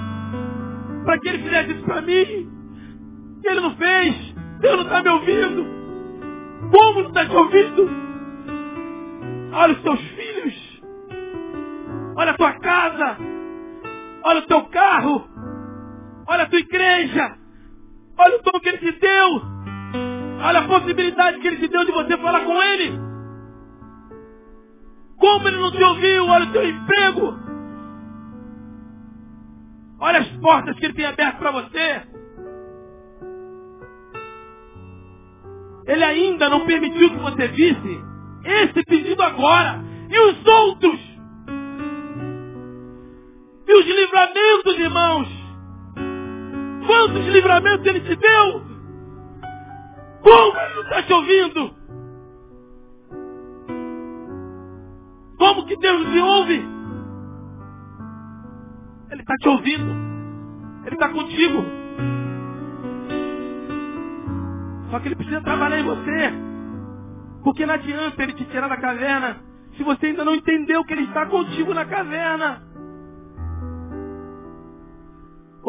[1.04, 2.50] Para que ele fizesse isso para mim.
[3.42, 4.34] E ele não fez.
[4.60, 5.66] Deus não está me ouvindo.
[6.70, 7.90] Como não está te ouvindo?
[9.52, 10.82] Olha os teus filhos.
[12.16, 13.16] Olha a tua casa.
[14.22, 15.28] Olha o teu carro.
[16.28, 17.39] Olha a tua igreja.
[18.22, 19.42] Olha o dom que ele te deu.
[20.44, 23.00] Olha a possibilidade que ele te deu de você falar com ele.
[25.16, 26.26] Como ele não te ouviu?
[26.26, 27.38] Olha o teu emprego.
[30.00, 32.02] Olha as portas que ele tem aberto para você.
[35.86, 38.04] Ele ainda não permitiu que você visse
[38.44, 39.80] esse pedido agora.
[40.10, 41.00] E os outros?
[43.66, 45.39] E os livramentos, irmãos?
[46.90, 48.62] Quantos livramentos ele te deu?
[50.22, 51.74] Como ele não está te ouvindo?
[55.38, 56.68] Como que Deus te ouve?
[59.08, 59.92] Ele está te ouvindo.
[60.84, 61.64] Ele está contigo.
[64.90, 66.32] Só que ele precisa trabalhar em você.
[67.44, 69.36] Porque não adianta ele te tirar da caverna
[69.76, 72.68] se você ainda não entendeu que ele está contigo na caverna.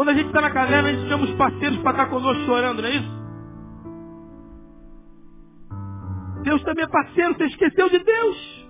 [0.02, 2.82] Quando a gente está na caverna, a gente chama os parceiros para estar conosco chorando,
[2.82, 3.12] não é isso?
[6.41, 8.68] Deus também é parceiro, você esqueceu de Deus.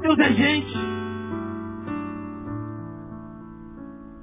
[0.00, 0.74] Deus é gente.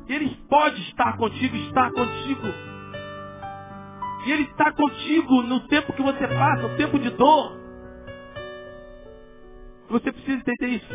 [0.10, 2.48] Ele pode estar contigo, está contigo.
[4.26, 7.58] E Ele está contigo no tempo que você passa, o tempo de dor.
[9.88, 10.94] Você precisa entender isso.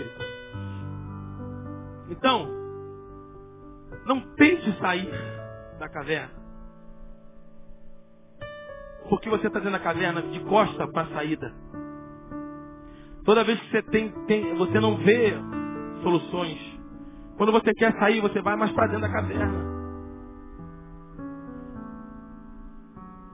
[2.11, 2.66] Então,
[4.07, 5.11] não tente sair
[5.79, 6.35] da caverna.
[9.09, 11.53] Porque você está dentro da caverna de costa para a saída.
[13.25, 15.35] Toda vez que você tem, tem, você não vê
[16.03, 16.59] soluções.
[17.37, 19.77] Quando você quer sair, você vai mais para dentro da caverna.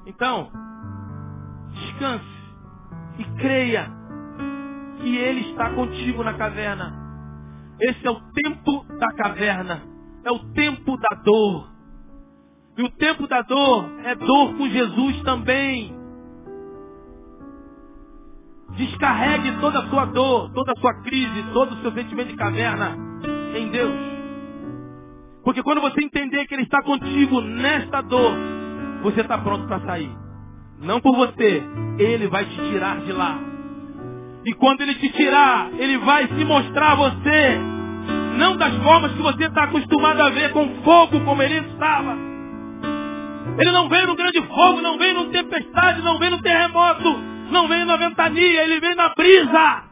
[0.06, 0.50] Então,
[1.72, 2.24] descanse
[3.18, 3.90] e creia
[5.00, 7.00] que Ele está contigo na caverna.
[7.80, 9.91] Esse é o tempo da caverna.
[10.24, 11.68] É o tempo da dor.
[12.76, 15.94] E o tempo da dor é dor com Jesus também.
[18.76, 22.96] Descarregue toda a sua dor, toda a sua crise, todo o seu sentimento de caverna
[23.54, 23.94] em Deus.
[25.44, 28.32] Porque quando você entender que Ele está contigo nesta dor,
[29.02, 30.10] você está pronto para sair.
[30.80, 31.62] Não por você,
[31.98, 33.38] Ele vai te tirar de lá.
[34.44, 37.60] E quando Ele te tirar, Ele vai se mostrar a você.
[38.36, 42.16] Não das formas que você está acostumado a ver com fogo como Ele estava.
[43.58, 47.68] Ele não veio no grande fogo, não veio no tempestade, não veio no terremoto não
[47.68, 49.84] vem na ventania, ele vem na brisa.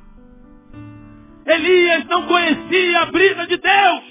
[1.46, 4.02] Elias não conhecia a brisa de Deus.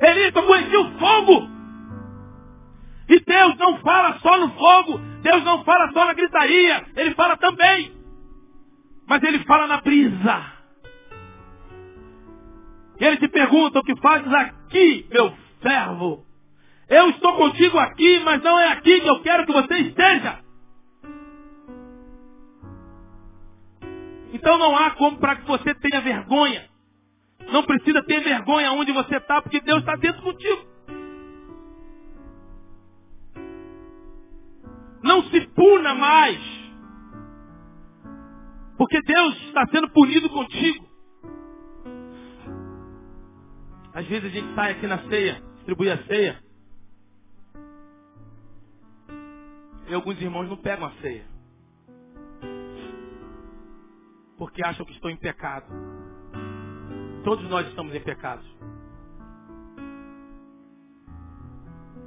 [0.00, 1.48] Elias só conhecia o fogo.
[3.08, 6.84] E Deus não fala só no fogo, Deus não fala só na gritaria,
[14.12, 15.32] fazes aqui, meu
[15.62, 16.26] servo.
[16.88, 20.40] Eu estou contigo aqui, mas não é aqui que eu quero que você esteja.
[24.34, 26.68] Então não há como para que você tenha vergonha.
[27.50, 30.72] Não precisa ter vergonha onde você está, porque Deus está dentro contigo.
[35.02, 36.40] Não se puna mais.
[38.76, 40.91] Porque Deus está sendo punido contigo.
[43.94, 46.42] Às vezes a gente sai aqui na ceia, distribui a ceia.
[49.88, 51.32] E alguns irmãos não pegam a ceia
[54.42, 55.66] porque acham que estou em pecado.
[57.22, 58.42] Todos nós estamos em pecado.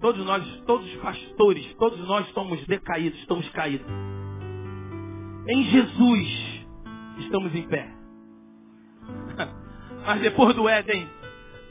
[0.01, 3.87] Todos nós, todos os pastores, todos nós estamos decaídos, estamos caídos.
[5.47, 6.65] Em Jesus
[7.19, 7.89] estamos em pé.
[10.05, 11.09] Mas depois do Éden,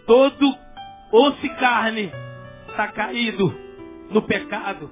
[0.06, 0.58] todo
[1.12, 2.12] osso e carne
[2.68, 3.54] está caído
[4.10, 4.90] no pecado.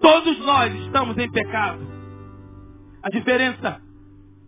[0.00, 1.80] Todos nós estamos em pecado.
[3.02, 3.80] A diferença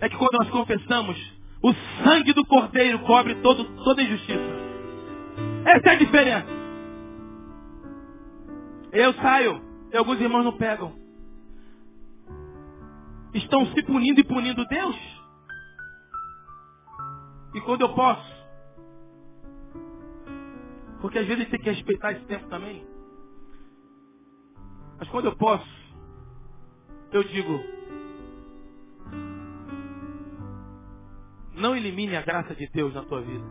[0.01, 1.17] é que quando nós confessamos,
[1.63, 4.67] o sangue do Cordeiro cobre todo, toda injustiça.
[5.65, 6.47] Essa é a diferença.
[8.93, 10.95] Eu saio e alguns irmãos não pegam.
[13.35, 14.97] Estão se punindo e punindo Deus.
[17.55, 18.36] E quando eu posso,
[21.01, 22.87] porque às vezes tem que respeitar esse tempo também.
[24.99, 25.69] Mas quando eu posso,
[27.13, 27.61] eu digo,
[31.57, 33.45] Não elimine a graça de Deus na tua vida.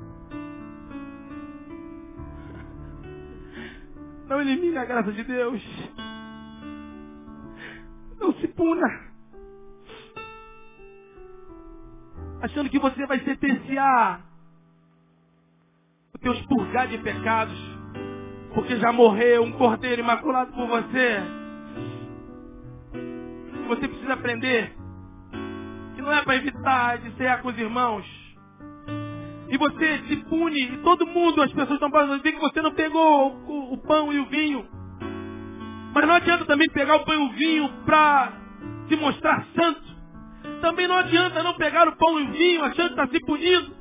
[4.28, 5.62] Não elimine a graça de Deus.
[8.20, 8.88] Não se puna.
[12.42, 14.25] Achando que você vai sentenciar
[16.20, 17.58] teu expurgar de pecados.
[18.54, 21.20] Porque já morreu um cordeiro imaculado por você.
[23.68, 24.76] Você precisa aprender
[26.06, 28.06] não é para evitar de ser com os irmãos.
[29.50, 33.32] E você se pune, e todo mundo, as pessoas estão falando que você não pegou
[33.48, 34.66] o, o, pão e o vinho.
[35.94, 38.34] Mas não adianta também pegar o pão e o vinho para
[38.88, 39.96] se mostrar santo.
[40.62, 43.75] Também não adianta não pegar o pão e o vinho achando que está se punindo.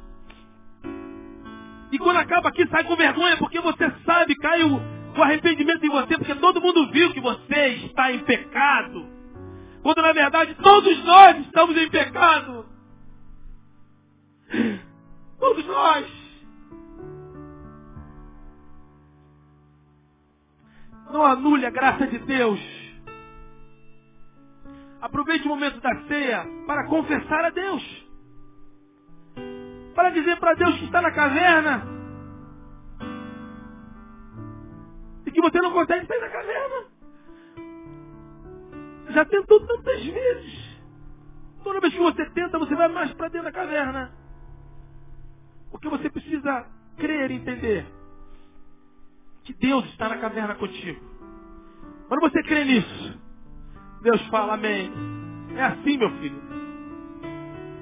[1.94, 4.80] E quando acaba aqui, sai com vergonha, porque você sabe, cai o,
[5.16, 9.08] o arrependimento em você, porque todo mundo viu que você está em pecado.
[9.80, 12.66] Quando na verdade todos nós estamos em pecado.
[15.38, 16.06] Todos nós.
[21.12, 22.60] Não anule a graça de Deus.
[25.00, 28.03] Aproveite o momento da ceia para confessar a Deus.
[29.94, 31.94] Para dizer para Deus que está na caverna.
[35.34, 36.86] que você não consegue sair da caverna.
[39.10, 40.64] Já tentou tantas vezes.
[41.62, 44.12] Toda vez que você tenta, você vai mais para dentro da caverna.
[45.70, 46.66] Porque você precisa
[46.96, 47.84] crer e entender
[49.42, 51.00] que Deus está na caverna contigo.
[52.08, 53.20] Quando você crê nisso,
[54.02, 54.90] Deus fala amém.
[55.56, 56.42] É assim, meu filho.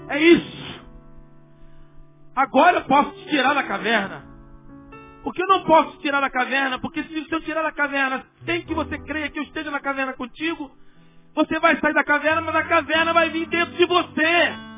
[0.09, 0.62] É isso.
[2.35, 4.33] Agora eu posso te tirar da caverna.
[5.23, 8.63] Porque eu não posso te tirar da caverna, porque se eu tirar da caverna sem
[8.63, 10.71] que você creia que eu esteja na caverna contigo,
[11.35, 14.73] você vai sair da caverna, mas a caverna vai vir dentro de você.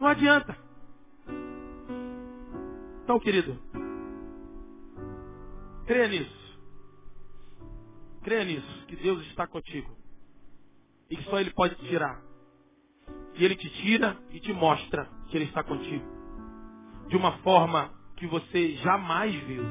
[0.00, 0.56] Não adianta.
[3.04, 3.58] Então, querido,
[5.86, 6.40] creia nisso.
[8.22, 9.96] Creia nisso, que Deus está contigo.
[11.08, 12.29] E que só Ele pode te tirar.
[13.40, 16.04] E Ele te tira e te mostra que Ele está contigo.
[17.08, 19.64] De uma forma que você jamais viu.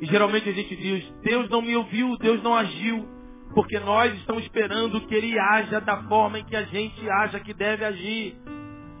[0.00, 3.08] E geralmente a gente diz, Deus não me ouviu, Deus não agiu,
[3.54, 7.52] porque nós estamos esperando que Ele haja da forma em que a gente acha que
[7.52, 8.36] deve agir.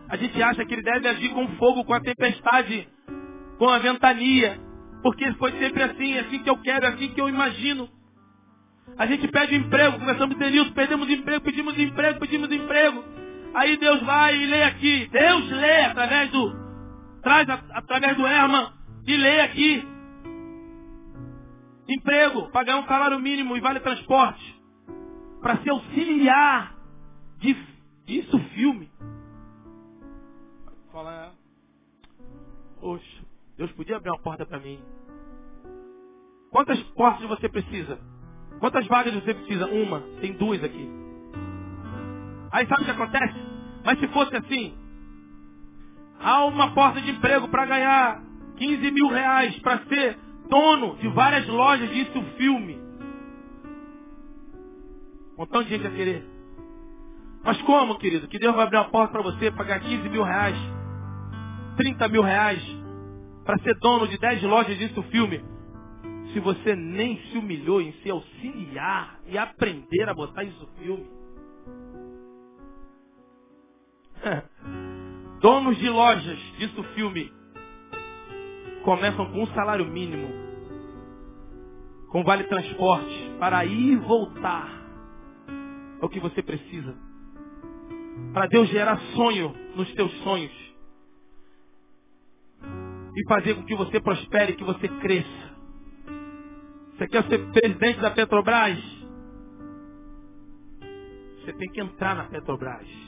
[0.08, 2.88] A gente acha que Ele deve agir com fogo, com a tempestade,
[3.56, 4.60] com a ventania,
[5.00, 7.88] porque foi sempre assim, é assim que eu quero, é assim que eu imagino.
[8.98, 13.23] A gente pede emprego, começamos a ter isso, perdemos emprego, pedimos emprego, pedimos emprego.
[13.54, 15.06] Aí Deus vai e lê aqui.
[15.06, 16.64] Deus lê através do.
[17.22, 18.72] Traz a, através do Herman
[19.06, 19.88] e lê aqui.
[21.88, 24.62] Emprego, pagar um salário mínimo e vale transporte.
[25.40, 26.74] Para ser auxiliar
[27.38, 27.54] de,
[28.06, 28.90] disso filme.
[30.90, 31.32] Fala,
[32.80, 33.22] poxa,
[33.56, 34.80] Deus podia abrir uma porta para mim.
[36.50, 37.98] Quantas portas você precisa?
[38.60, 39.66] Quantas vagas você precisa?
[39.66, 40.00] Uma.
[40.20, 40.88] Tem duas aqui.
[42.54, 43.34] Aí sabe o que acontece?
[43.84, 44.72] Mas se fosse assim,
[46.20, 48.22] há uma porta de emprego para ganhar
[48.56, 50.16] 15 mil reais para ser
[50.48, 52.78] dono de várias lojas disso filme.
[55.32, 56.24] Um montão de gente a querer.
[57.42, 58.28] Mas como, querido?
[58.28, 60.56] Que Deus vai abrir uma porta para você pagar 15 mil reais,
[61.76, 62.62] 30 mil reais,
[63.44, 65.42] para ser dono de 10 lojas disso filme.
[66.32, 71.13] Se você nem se humilhou em se auxiliar e aprender a botar isso filme.
[75.40, 77.32] Donos de lojas disso filme
[78.82, 80.28] começam com um salário mínimo,
[82.08, 84.68] com vale transporte, para ir e voltar.
[86.00, 86.94] É o que você precisa.
[88.32, 90.52] Para Deus gerar sonho nos teus sonhos.
[93.16, 95.54] E fazer com que você prospere, que você cresça.
[96.96, 98.78] Você quer ser presidente da Petrobras?
[101.40, 103.03] Você tem que entrar na Petrobras.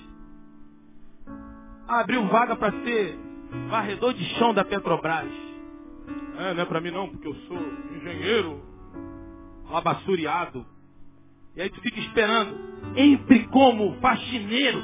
[1.88, 3.16] Abriu vaga para ser
[3.68, 5.30] varredor de chão da Petrobras.
[6.38, 7.58] É, não é para mim não, porque eu sou
[7.96, 8.60] engenheiro
[9.70, 10.66] labassureado.
[11.54, 12.66] E aí tu fica esperando.
[12.96, 14.82] Entre como faxineiro.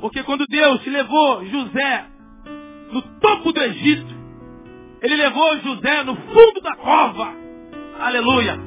[0.00, 2.06] Porque quando Deus levou José
[2.92, 4.14] no topo do Egito,
[5.00, 7.34] ele levou José no fundo da cova.
[8.00, 8.58] Aleluia.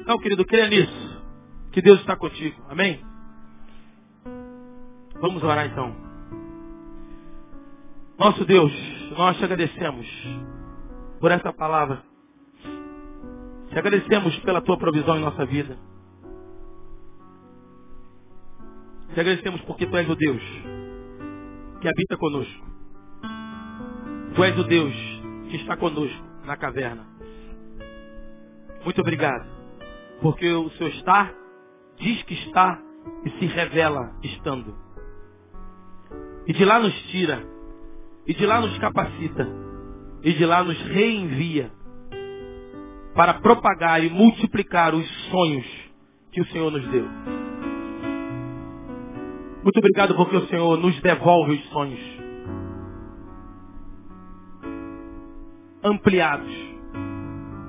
[0.00, 1.07] Então, querido, creia nisso.
[1.78, 2.60] Que Deus está contigo.
[2.68, 3.00] Amém?
[5.20, 5.94] Vamos orar então.
[8.18, 8.72] Nosso Deus,
[9.16, 10.04] nós te agradecemos
[11.20, 12.02] por essa palavra.
[13.68, 15.78] Te agradecemos pela tua provisão em nossa vida.
[19.14, 20.42] Te agradecemos porque tu és o Deus
[21.80, 22.66] que habita conosco.
[24.34, 24.94] Tu és o Deus
[25.48, 27.06] que está conosco na caverna.
[28.84, 29.46] Muito obrigado.
[30.20, 31.32] Porque o seu estar
[31.98, 32.80] diz que está
[33.24, 34.74] e se revela estando.
[36.46, 37.44] E de lá nos tira.
[38.26, 39.46] E de lá nos capacita.
[40.22, 41.70] E de lá nos reenvia.
[43.14, 45.66] Para propagar e multiplicar os sonhos
[46.32, 47.06] que o Senhor nos deu.
[49.62, 52.00] Muito obrigado porque o Senhor nos devolve os sonhos.
[55.82, 56.52] Ampliados.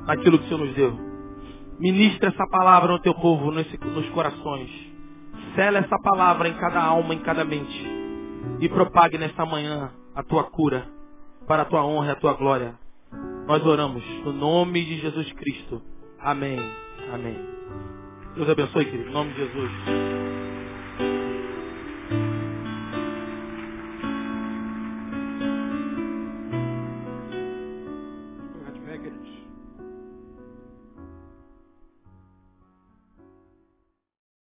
[0.06, 1.09] Naquilo que o Senhor nos deu.
[1.80, 4.70] Ministra essa palavra no teu povo, nesse, nos corações.
[5.56, 8.00] Sela essa palavra em cada alma, em cada mente
[8.60, 10.86] e propague nesta manhã a tua cura
[11.48, 12.76] para a tua honra e a tua glória.
[13.48, 15.82] Nós oramos no nome de Jesus Cristo.
[16.20, 16.60] Amém.
[17.12, 17.38] Amém.
[18.36, 19.10] Deus abençoe, querido.
[19.10, 20.19] Em nome de Jesus.